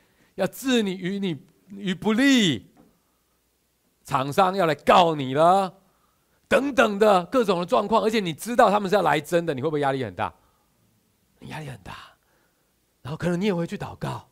[0.41, 2.73] 要置你于你于不利，
[4.03, 5.71] 厂商要来告你了，
[6.47, 10.33] 等等的各种的状况，而且你知道他们是要来真的，你会不会压力很大？
[11.41, 11.93] 压力很大，
[13.03, 14.27] 然后可能你也会去祷告，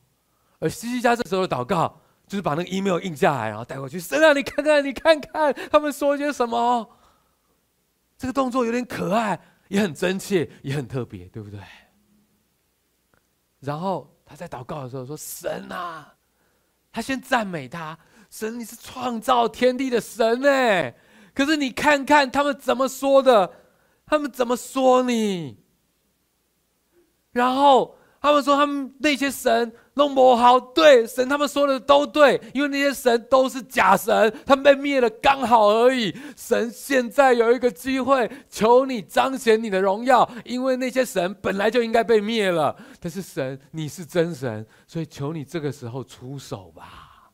[0.57, 3.99] 而西西家这时候的祷告就是把那个 email 印下来，然后带过去。
[3.99, 6.89] 神啊，你看看，你看看他们说些什么？
[8.17, 11.59] 这个动作有点可爱，也很真切，也很特别，对不对？
[13.59, 14.11] 然后。
[14.29, 16.13] 他在祷告的时候说：“神啊，
[16.91, 17.97] 他先赞美他，
[18.29, 20.95] 神，你是创造天地的神哎。
[21.33, 23.51] 可是你看看他们怎么说的，
[24.05, 25.57] 他们怎么说你？
[27.31, 36.15] 然后。”他们说他们那些神弄不好，对神他们说的都对，因为那些神都是假神，他们被灭了刚好而已。
[36.37, 42.73] 神现在有一个机会，求你彰显你的荣耀，因为那些神本来就应该被灭了。
[43.01, 47.31] 但是神你是真神，所以求你这个时候出手吧，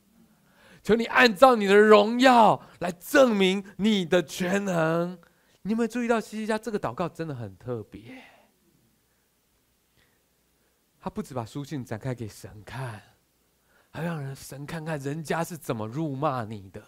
[0.81, 5.15] 求你按照你的荣耀来证明你的全能。
[5.61, 8.01] 你有没有注意到西西家这个祷告真的很特别？
[11.05, 12.99] 他不止把书信展开给神看，
[13.91, 16.83] 还让人神看看人家是怎么辱骂你的，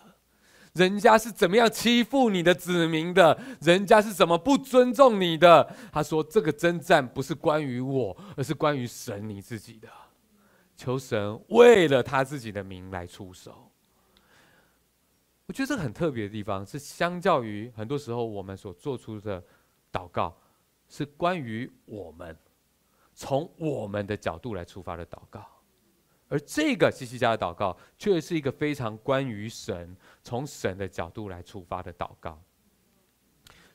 [0.73, 5.71] 人家是怎么样欺负你的子民的，人家是怎么不尊重你的。
[5.91, 9.87] 他说：“这个征战不是关于我，而是关于神你自己的。
[10.75, 13.71] 求神为了他自己的名来出手。”
[15.45, 19.39] 我觉得这个很特别的地方是，相较于很多时候我们所做出的
[19.91, 20.35] 祷告，
[20.89, 22.35] 是关于我们。
[23.19, 25.43] 从我们的角度来出发的祷告，
[26.29, 32.39] 而这个西西家的祷告却是一个非常关于神，从神的角度来出发的祷告。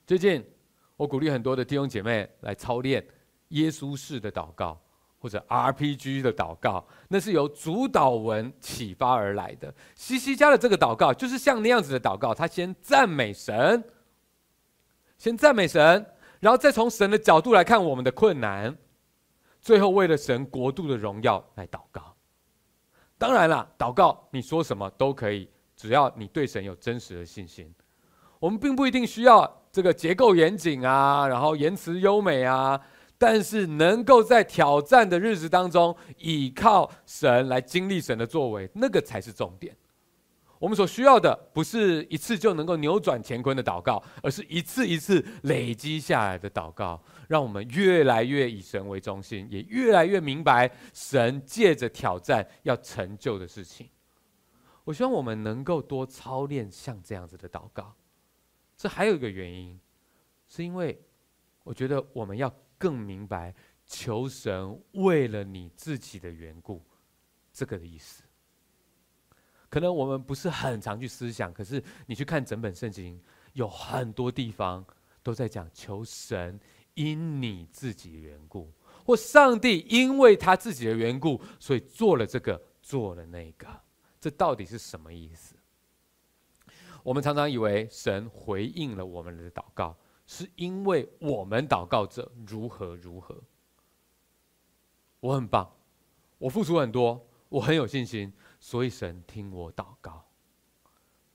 [0.07, 0.48] 最近，
[0.96, 3.05] 我鼓励很多的弟兄姐妹来操练
[3.48, 4.81] 耶稣式的祷告，
[5.18, 9.74] 或者 RPG 的祷告，那是由主祷文启发而来的。
[9.96, 13.83] 西西家的这个祷告就是像那样子的祷告，他先赞美神，
[15.18, 16.07] 先赞美神，
[16.38, 18.78] 然后再从神的角度来看我们的困难。
[19.62, 22.14] 最后，为了神国度的荣耀来祷告。
[23.16, 27.72] 当然了，祷告你说什么都可以，只要你对神有真实的信心。
[28.40, 32.81] 我们并不一定需要这个结构严谨啊，然后言辞优美啊，
[33.16, 39.77] 但是能够在挑战的日子当中，倚靠神来经历神的作为，那个才是重点。
[40.59, 47.01] 我们所需要的不是一次就能够扭转乾坤的祷告，而是一次一次累积下来的祷告，
[47.33, 53.88] 让我们越来越以神为中心，也越来越明白神借着挑战要成就的事情。
[54.85, 57.97] 我希望我们能够多操练像这样子的祷告。
[58.77, 59.81] 这还有一个原因，
[60.47, 61.03] 是因为
[61.64, 63.55] 我觉得我们要更明白
[63.87, 66.85] 求神为了你自己的缘故，
[67.51, 68.23] 这个的意思。
[69.71, 73.18] 可能我们不是很常去思想，可是你去看整本圣经，
[73.55, 74.85] 有很多地方
[75.23, 76.61] 都在讲求神
[76.94, 78.72] 因你自己的缘故，
[79.05, 83.68] 或上帝因为他自己的缘故，所以做了这个，做了那个，
[84.20, 85.55] 这到底是什么意思？
[87.02, 93.37] 我们常常以为神回应了我们的祷告，是因为我们祷告者如何如何。
[95.20, 95.70] 我很棒，
[96.38, 98.33] 我付出很多，我很有信心。
[98.61, 100.24] 所以神听我祷告，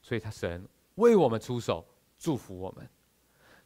[0.02, 0.66] 所以他神
[0.96, 1.86] 为我们出手，
[2.18, 2.90] 祝福我们。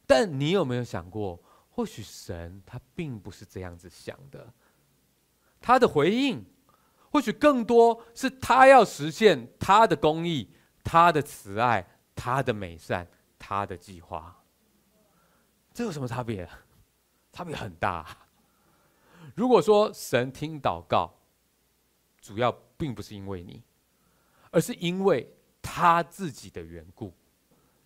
[0.04, 1.40] 但你有没有想过，
[1.72, 4.52] 或许神他并不是这样子想的。
[5.60, 6.44] 他的回应，
[7.10, 10.48] 或许更多是他要实现他的公义、
[10.84, 13.06] 他的慈爱、他的美善、
[13.38, 14.44] 他的计划。
[15.74, 16.48] 这有什么差别？
[17.32, 18.16] 差别很大。
[19.34, 21.12] 如果说神听祷告，
[22.20, 22.56] 主要。
[22.82, 23.62] 并不是因为你，
[24.50, 27.14] 而是因为他自己的缘故。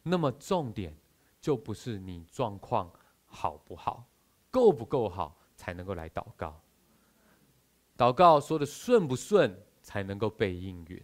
[0.03, 0.97] 那么重点
[1.39, 2.91] 就不是你状况
[3.37, 4.09] 好不好、
[4.51, 6.59] 够不够好才能够来祷告。
[7.99, 11.03] 祷告说的顺不顺才能够被应允，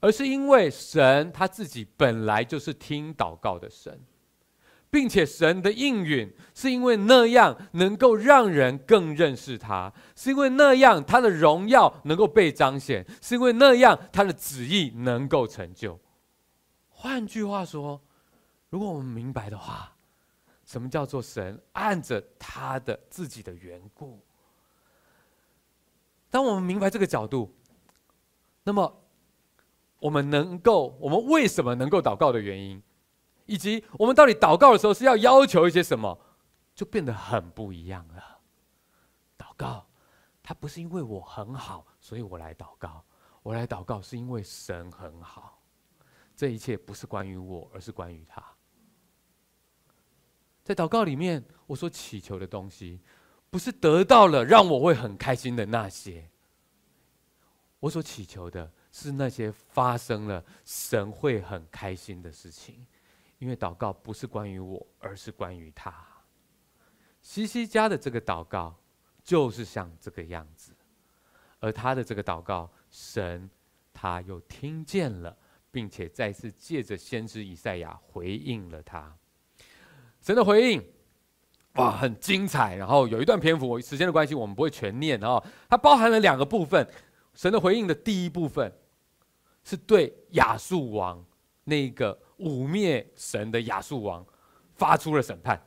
[0.00, 4.00] 而是因为神他自己本来就是听祷告的神，
[4.90, 15.98] 并且神的应允是因为那样能够让人更认识他，是因为那样他的荣耀能够被彰显，是因为那样他的旨意能够成就。
[16.88, 18.00] 换句话说，
[18.68, 19.96] 如果我们明白的话，
[20.70, 24.20] 什么叫做神按着他的自己的缘故？
[26.30, 27.52] 当我们明白这个角度，
[28.62, 29.02] 那么
[29.98, 32.80] 我们能够，我们为什么能够祷告的原因，
[33.46, 36.16] 以及我们到底祷告的时候是要要求一些什么，
[36.72, 38.38] 就变得很不一样了。
[39.36, 39.84] 祷告，
[40.40, 43.04] 它不是因为我很好，所以我来祷告，
[43.42, 45.60] 我来祷告是因为神很好。
[46.36, 48.40] 这一切不是关于我，而是关于他。
[50.70, 53.00] 在祷告里面，我所祈求的东西，
[53.50, 56.30] 不是得到了让我会很开心的那些。
[57.80, 62.86] 我所祈求的是那些发生了神会很开心的事情，
[63.40, 65.92] 因为祷告不是关于我，而是关于他。
[67.20, 68.72] 西西家的这个祷告
[69.24, 70.72] 就是像这个样子，
[71.58, 73.50] 而他的这个祷告，神
[73.92, 75.36] 他又听见了，
[75.72, 79.16] 并且再次借着先知以赛亚回应了他。
[80.20, 80.84] 神的回应，
[81.74, 82.76] 哇，很精彩。
[82.76, 85.20] 然后有一段篇幅，时间的关系，我们不会全念。
[85.20, 86.86] 哦它包含了两个部分。
[87.32, 88.70] 神的回应的第一部分，
[89.62, 91.24] 是对亚述王
[91.64, 94.26] 那个污蔑神的亚述王
[94.74, 95.64] 发出了审判。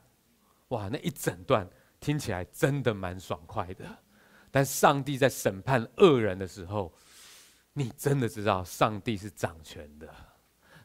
[0.67, 1.67] 哇，那一整段
[1.99, 3.85] 听起来真的蛮爽快的。
[4.51, 6.93] 但上帝在审判恶人的时候，
[7.71, 10.13] 你真的知道上帝是掌权的。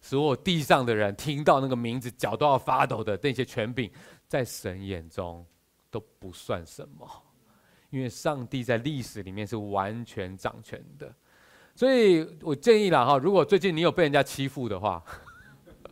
[0.08, 3.90] 所有地上的人听到那个名字，脚都要发抖的那些权柄，
[4.26, 5.44] 在神眼中
[5.90, 7.06] 都不算什么，
[7.90, 11.14] 因为上帝在历史里面是完全掌权的。
[11.74, 15.04] 所以我建议了哈，如果最近你有被人家欺负的话，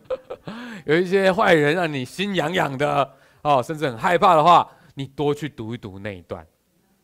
[0.86, 3.12] 有一些坏人让你心痒痒的
[3.42, 6.46] 哦，甚至很害怕的话，你多去读一读那一段，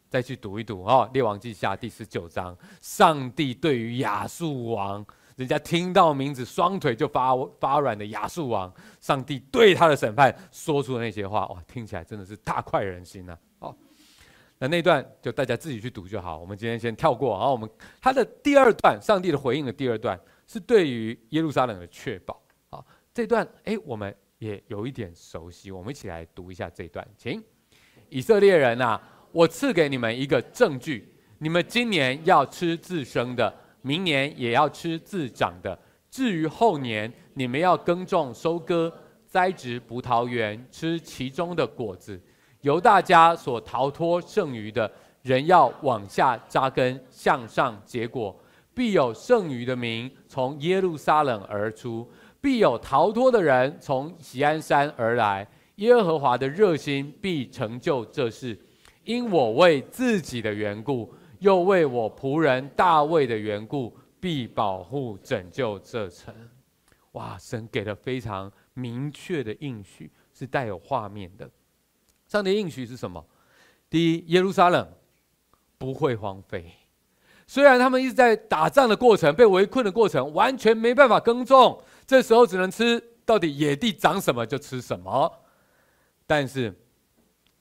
[0.09, 5.05] 再去读一读哦，《列王记下》第十九章，上帝对于亚述王。
[5.37, 13.37] 人家听到名字，双腿就发发软的亚述王，上帝对他的审判说出的那些话，哇，听起来真的是大快人心呐！
[13.61, 13.74] 哦，
[14.59, 16.39] 那那段就大家自己去读就好。
[16.39, 17.37] 我们今天先跳过。
[17.39, 17.68] 然后我们
[18.01, 22.41] 他的第二段，上帝的回应的第二段是对于耶路撒冷的确保。
[22.68, 27.43] 好，这段哎，我们也有一点熟悉，我们一起来读一下这段，请
[28.11, 29.01] 以色列人呐，
[29.33, 33.62] 我赐给你们一个证据，你们今年要吃自生的。
[33.83, 35.78] 明年也要吃自长的。
[36.11, 38.93] 至于后年，你们要耕种、收割、
[39.26, 42.20] 栽植葡萄园，吃其中的果子。
[42.61, 44.91] 由大家所逃脱剩余的，
[45.22, 48.39] 人要往下扎根，向上结果。
[48.74, 52.11] 必有剩余的民从耶路撒冷而出，
[52.41, 55.47] 必有逃脱的人从锡安山而来。
[55.76, 58.59] 耶和华的热心必成就这事，
[59.05, 61.12] 因我为自己的缘故。
[61.43, 66.32] 又为我仆人大卫的缘故，必保护拯救这城。
[67.12, 67.36] 哇！
[67.36, 71.51] 神给了非常明确的应许，是带有画面的。
[72.28, 73.22] 上帝应许是什么？
[73.90, 74.88] 第一，耶路撒冷
[75.76, 76.72] 不会荒废。
[77.45, 85.30] 虽然他们一直在打仗的过程、被围困的过程，完全没办法耕种，这时候只能吃到底野地长什么就吃什么。
[86.24, 86.72] 但是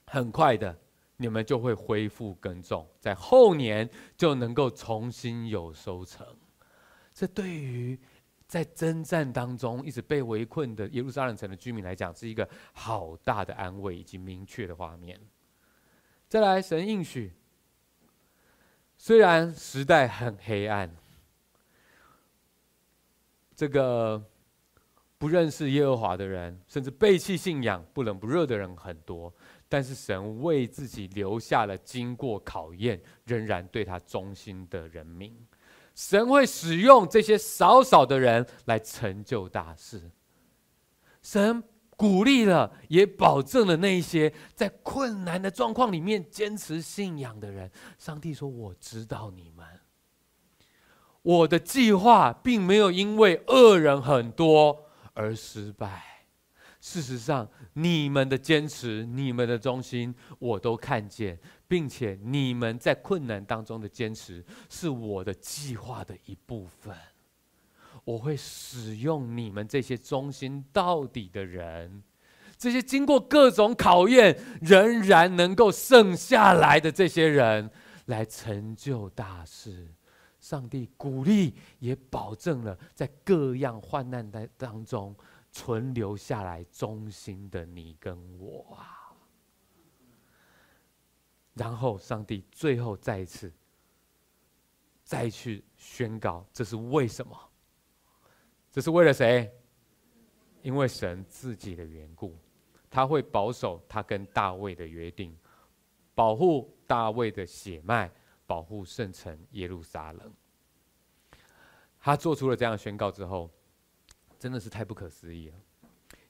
[0.06, 0.78] 很快的。
[1.22, 6.26] 你们就会恢复耕种，在后年就能够重新有收成。
[7.14, 7.98] 这对于
[8.46, 15.18] 在征战当中一直被围困的耶路撒冷城的居民来讲，是一个好大的安慰以及明确的画面。
[16.28, 17.32] 再来，神应许，
[18.96, 20.94] 虽然时代很黑暗，
[23.54, 24.22] 这个
[25.22, 29.32] 不认识耶和华的人，甚至背弃信仰、不冷不热的人很多。
[29.68, 35.32] 但是神为自己留下了经过考验，仍然对他忠心的人民。
[35.94, 40.10] 神会使用这些少少的人来成就大事。
[41.22, 41.62] 神
[41.96, 47.70] 鼓励了，也保证了那些在困难的状况里面坚持信仰的人。
[47.96, 49.64] 上帝说：“我知道你们，
[51.22, 56.02] 我的计划并没有因为恶人很多而失败。”
[56.80, 61.38] 事实上，你们的坚持、你们的忠心，我都看见，
[61.68, 66.96] 并且你们在困难当中的坚持，是我的计划的一部分。
[68.02, 72.02] 我会使用你们这些忠心到底的人，
[72.58, 77.70] 这些经过各种考验仍然能够剩下来的这些人，
[78.06, 79.94] 来成就大事。
[80.52, 85.16] 上帝鼓励，也保证了在各样患难的当中。
[85.54, 89.12] 存留下来忠心的你跟我啊！
[91.52, 93.52] 然后上帝最后再一次
[95.04, 97.38] 再去宣告，这是为什么？
[98.70, 99.52] 这是为了谁？
[100.62, 102.34] 因为神自己的缘故，
[102.88, 105.36] 他会保守他跟大卫的约定，
[106.14, 108.10] 保护大卫的血脉，
[108.46, 110.32] 保护圣城耶路撒冷。
[112.02, 113.48] 他做出了这样的宣告之后，
[114.36, 115.54] 真的是太不可思议了。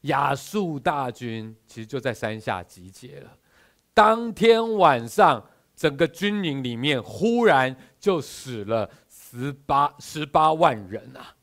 [0.02, 3.38] 亚述大军其实就在山下集结了。
[3.94, 5.42] 当天晚上，
[5.74, 11.34] 整个军营里面忽然就死了十八十八万人啊！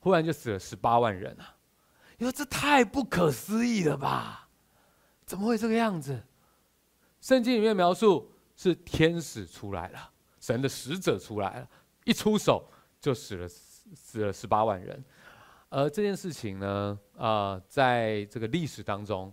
[0.00, 1.54] 忽然就死了十八万人啊！
[2.16, 4.48] 你说这太不可思议了吧？
[5.24, 6.22] 怎么会这个样子？
[7.20, 11.68] 圣经里面描述是天使出来了，神的使者出来了，
[12.04, 12.68] 一出手
[13.04, 15.04] 就死了死了十八万人。
[15.68, 19.30] 而这件事情呢，啊、在这个历史当中，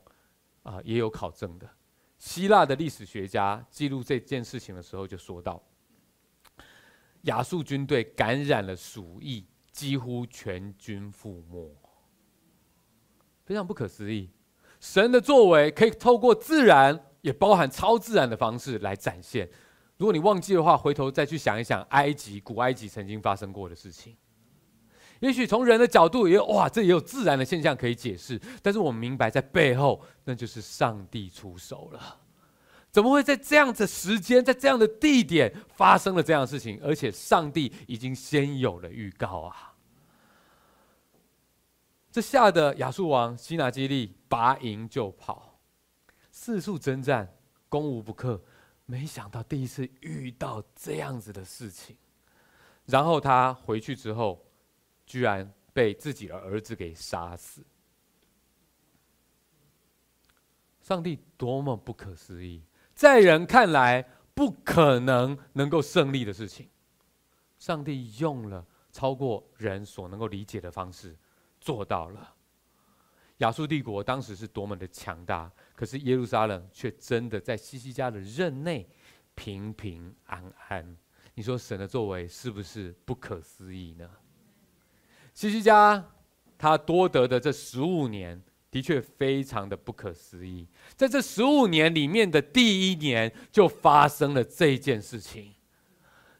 [0.63, 1.69] 啊、也有考证的。
[2.17, 5.63] 希腊的历史学家记录这件事情的时候，就说到，
[7.21, 11.73] 亚述军队感染了鼠疫，几乎全军覆没，
[13.45, 14.29] 非常不可思议。
[14.81, 19.49] 神的作为可以透过自然，也包含超自然的方式来展现。
[20.01, 24.17] 如果你忘记的话，回头再去想一想，埃及古埃及曾经发生过的事情。
[25.19, 28.41] 也许从人的角度也有哇，这也有自然的现象可以解释。
[28.63, 32.19] 但是我们明白，在背后那就是上帝出手了。
[32.89, 36.79] 怎么会在这样的时间，在这样的地点发生了这样的事情？
[36.83, 39.75] 而且上帝已经先有了预告啊！
[42.11, 45.59] 这吓得亚述王西拿基立拔营就跑，
[46.31, 47.31] 四处征战，
[47.69, 48.41] 攻无不克。
[48.91, 51.95] 没想到第一次遇到这样子的事情，
[52.85, 54.45] 然后他回去之后。
[55.03, 57.65] 居然被自己的儿子给杀死！
[60.81, 62.63] 上帝多么不可思议，
[62.95, 64.01] 在人看来
[64.33, 66.69] 不可能能够胜利的事情，
[67.59, 71.17] 上帝用了超过人所能够理解的方式
[71.59, 72.33] 做到了。
[73.39, 75.51] 亚述帝国当时是多么的强大，
[75.81, 78.87] 可是耶路撒冷却真的在西西家的任内
[79.33, 80.95] 平平安安。
[81.33, 84.07] 你说神的作为是不是不可思议呢？
[85.33, 86.07] 西西家
[86.55, 90.67] 他多得的这十五年，的确非常的不可思议。
[90.95, 95.55] 在这十五年里面的第一年，就发生了这件事情。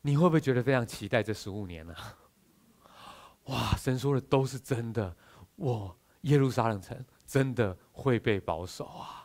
[0.04, 1.96] 你会不会觉得非常期待这十五年呢？
[3.46, 5.18] 哇，神说的都是真的，
[5.56, 9.18] 我耶路撒冷城真的会被保守啊！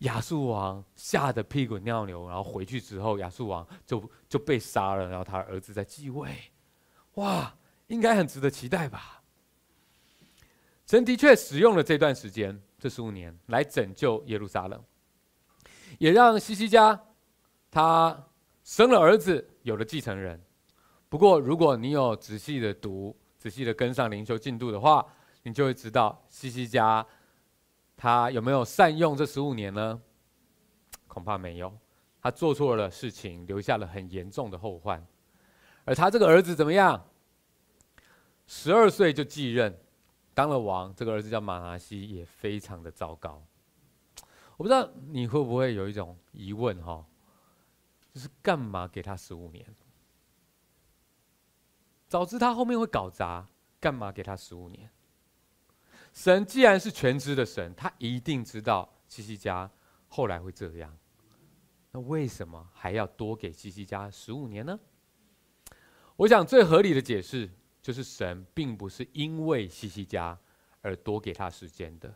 [0.00, 6.30] 亚述王吓得屁滚尿流，然后回去之后，亚述王就就被杀了，然后他儿子在继位。
[7.14, 7.54] 哇！
[7.88, 9.22] 应该很值得期待吧？
[10.86, 14.84] 神的确使用了这段时间，这十五年来拯救耶路撒冷，
[15.98, 17.00] 也让西西家
[17.70, 18.28] 他
[18.62, 20.38] 生了儿子，有了继承人。
[21.08, 25.02] 不过，如果你有仔细的读、仔细的跟上灵修进度的话，
[25.42, 27.04] 你就会知道西西家
[27.98, 30.00] 他有没有善用这十五年呢？
[31.08, 31.76] 恐怕没有，
[32.22, 35.04] 他做错了事情，留下了很严重的后患。
[35.84, 37.04] 而他这个儿子怎么样？
[38.46, 39.76] 十二岁就继任，
[40.32, 40.94] 当了王。
[40.94, 43.42] 这个儿子叫马拿西，也非常的糟糕。
[44.56, 47.04] 我不知道你会不会有一种疑问哈，
[48.12, 49.66] 就是干嘛给他十五年？
[52.06, 53.48] 早知他后面会搞砸，
[53.80, 54.88] 干嘛给他十五年？
[56.12, 59.70] 神既然是全知的神，他一定知道西西家
[60.08, 60.96] 后来会这样。
[61.90, 64.78] 那为什么还要多给西西家十五年呢？
[66.16, 67.50] 我想最合理的解释。
[67.80, 70.38] 就是神并不是因为西西家
[70.82, 72.12] 而多给他时间的，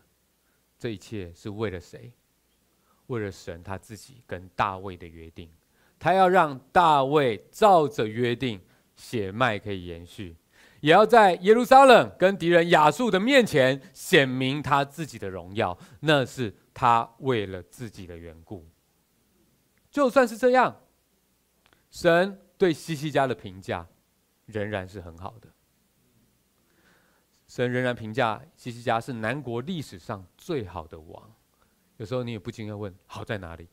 [0.79, 2.13] 这一切是为了谁？
[3.07, 5.49] 为了神他自己跟大卫的约定，
[5.99, 8.61] 他要让大卫照着约定
[8.97, 10.37] 血脉可以延续，
[10.83, 18.69] 也要在耶路撒冷跟敌人亚述的面前显明他自己的荣耀，那是他为了自己的缘故。
[19.93, 20.83] 就算是这样，
[21.89, 23.87] 神对西西家的评价
[24.47, 25.49] 仍然是很好的。
[27.47, 31.33] 神仍然评价西西家是南国历史上最好的王。
[31.99, 33.69] 有时候你也不禁要问：好在哪里？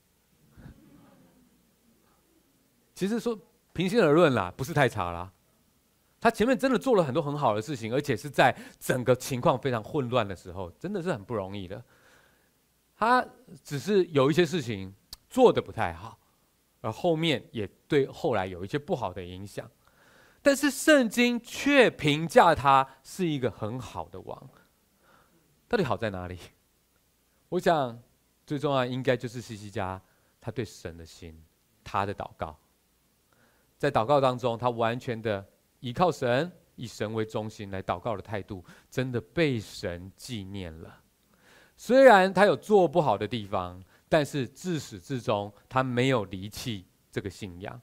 [2.93, 3.39] 其实说
[3.74, 5.34] 平心而论啦，不是太差啦。
[6.22, 11.84] 他前面真的做了很多很好的事情，而且是在整个情况非常混乱的时候，真的是很不容易的。
[12.98, 13.26] 他
[13.64, 14.94] 只是有一些事情
[15.30, 16.20] 做得不太好，
[16.82, 19.70] 而后面也对后来有一些不好的影响。
[20.42, 24.50] 但是圣经却评价他是一个很好的王，
[25.68, 26.38] 到底好在哪里？
[27.50, 28.02] 我想
[28.46, 30.02] 最重要应该就是西西家
[30.40, 31.42] 他对神的心，
[31.84, 32.58] 他的祷告，
[33.78, 35.46] 在祷告当中，他完全的
[35.80, 41.02] 依靠神，以神为中心来祷告的态度，真的被神纪念了。
[41.78, 47.82] 虽然他有做不好的地方，但是自始至终他没有离弃这个信仰，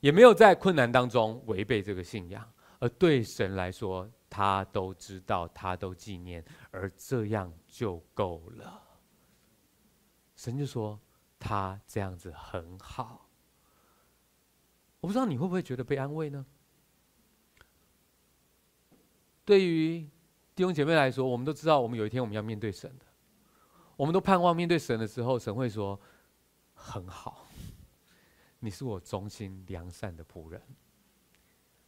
[0.00, 2.46] 也没有在困难当中违背这个信仰。
[2.78, 8.82] 而对神来说，他都知道，他都纪念，而这样就够了。
[10.34, 11.00] 神就说
[11.38, 13.26] 他这样子很好。
[15.00, 16.44] 我不知道你会不会觉得被安慰呢？
[19.46, 20.00] 对于
[20.56, 23.06] 弟兄姐妹来说，我们都知道，我们有一天我们要面对神的。
[23.96, 25.98] 我们都盼望面对神的时候，神会说
[26.74, 27.46] ：“很好，
[28.58, 30.60] 你是我忠心良善的仆人。”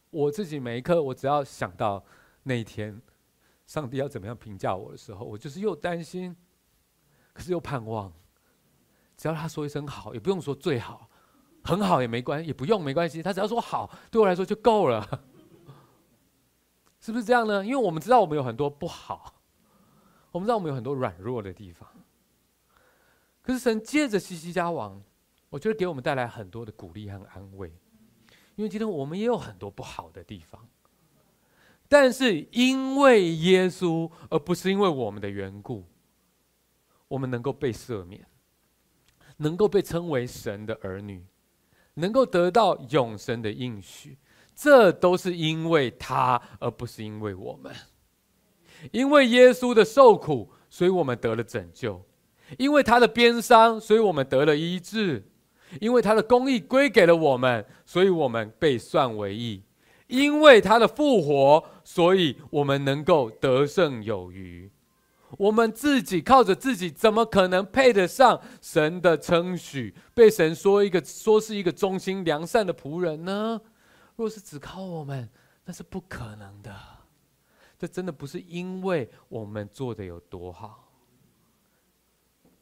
[0.09, 2.03] 我自己每一刻，我只要想到
[2.43, 2.99] 那一天，
[3.67, 6.35] 上帝要怎么样评价我的时候，我就是又担心，
[7.33, 8.11] 可是又盼望。
[9.17, 11.09] 只要他说一声好，也不用说最好，
[11.63, 13.21] 很好也没关，也不用没关系。
[13.21, 15.25] 他只要说好，对我来说就够了。
[16.99, 17.65] 是不是这样呢？
[17.65, 19.41] 因为我们知道我们有很多不好，
[20.31, 21.89] 我们知道我们有很多软弱的地方。
[23.41, 25.01] 可是神借着西西家王，
[25.49, 27.73] 我觉得给我们带来很多的鼓励和安慰。
[28.55, 30.67] 因为今天我们也有很多不好的地方，
[31.87, 35.85] 但是因为耶稣，而不是因为我们的缘故，
[37.07, 38.27] 我们能够被赦免，
[39.37, 41.25] 能够被称为神的儿女，
[41.93, 44.17] 能够得到永生的应许。
[44.61, 47.73] 这都是因为他，而不是因为我们。
[48.91, 52.01] 因为耶稣的受苦，所以我们得了拯救；
[52.57, 55.21] 因为他的鞭伤，所以我们得了医治；
[55.79, 59.61] 因为他的公义归给了我们，所以我们被算为义；
[60.07, 64.69] 因为他的复活，所以我们能够得胜有余。
[65.37, 69.95] 我们自己靠着自己，怎么可能配得上神的称许？
[70.13, 73.61] 被神说一个说是一个忠心良善的仆人呢？
[74.19, 75.29] 若是只靠我们，
[75.63, 76.77] 那是不可能的。
[77.77, 80.91] 这真的不是因为我们做的有多好。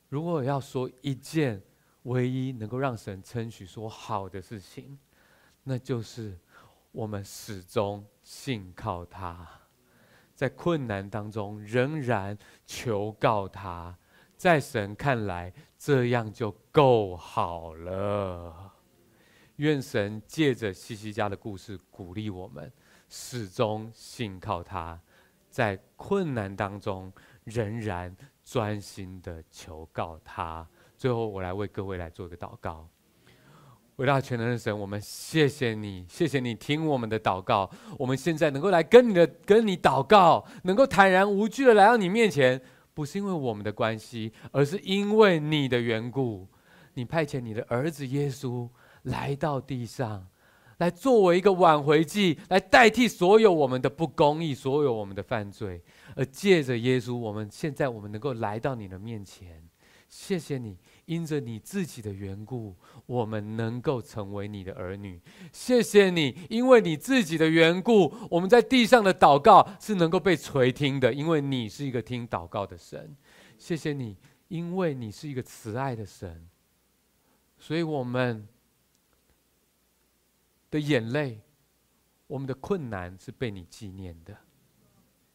[0.07, 1.59] 如果要说一件
[2.03, 4.99] 唯一能够让神称许说好的事情，
[5.63, 6.37] 那就是
[6.91, 9.49] 我们始终信靠他，
[10.35, 12.37] 在困难当中仍然
[12.67, 13.97] 求告他，
[14.35, 18.66] 在神看来这样就够好了。
[19.57, 22.71] 愿神借着西西家的故事鼓励我们，
[23.09, 24.99] 始终信靠他，
[25.49, 27.11] 在困难当中
[27.43, 30.67] 仍然专心的求告他。
[30.95, 32.87] 最后，我来为各位来做一个祷告。
[33.95, 37.67] 伟大全能的神，我们谢谢你，谢谢你听我们的祷告。
[37.97, 42.61] 我们现在能够来跟你的跟你祷告，能够坦然无惧的来到你面前，
[42.93, 46.47] 不是因为我们的关系，而是因为你的缘故。
[46.93, 48.69] 你派遣你的儿子耶稣。
[49.07, 50.27] 来到地上，
[50.77, 55.81] 来作为一个挽回祭，来代替所有我们的不公义，所有我们的犯罪，
[56.15, 59.63] 而借着耶稣，我们现在我们能够来到你的面前。
[60.09, 65.19] 谢谢你，因着你自己的缘故，我们能够成为你的儿女。
[65.51, 73.15] 谢谢你，因为你自己的缘故，我们在地上的祷告是能够被垂听的，因为你是一个听祷告的神。
[73.57, 74.15] 谢谢你，
[74.47, 76.47] 因为你是一个慈爱的神，
[77.57, 78.47] 所以我们。
[80.69, 81.41] 的眼泪，
[82.27, 84.37] 我们的困难是被你纪念的。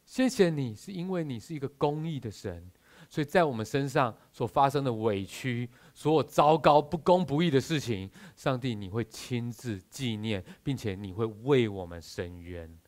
[0.05, 2.71] 谢谢你，是因为你是一个公义的神，
[3.09, 12.79] 所以在我们身上所发生的委屈、所有糟糕、不公不义的事情，上帝你会亲自纪念，并且你会为我们伸冤。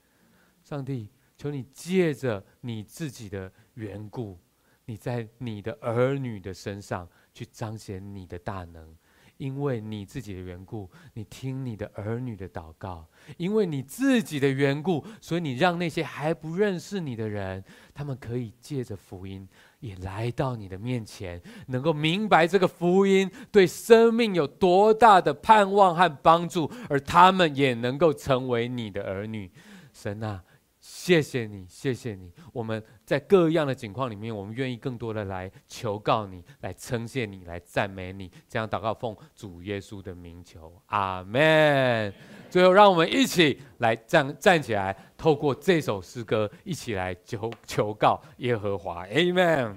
[0.65, 4.39] 上帝，求你借着你自己的缘故，
[4.85, 8.95] 你在你的儿女的身上去彰显你的大能。
[9.37, 13.05] 因为你自己的缘故，你听你的儿女的祷告；
[13.37, 17.63] 因为你自己的缘故，所以你让那些还不认识你的人，
[17.93, 19.49] 他们可以借着福音
[19.81, 29.51] 也来到你的面前，能够明白这个福音对生命有多大的盼望和帮助，而他们也能够成为你的儿女。
[29.93, 30.43] 神啊！
[30.87, 32.31] 谢谢你，谢谢你。
[32.53, 38.31] 我们在各样的境况里面，我们愿意更多的来求告你，来称谢你，来赞美你。
[38.47, 42.13] 这样祷告，奉主耶稣的名求，阿门。
[42.51, 49.75] 最后，让我们一起来站站起来，透过这首诗歌，一起来求求告耶和华，阿门。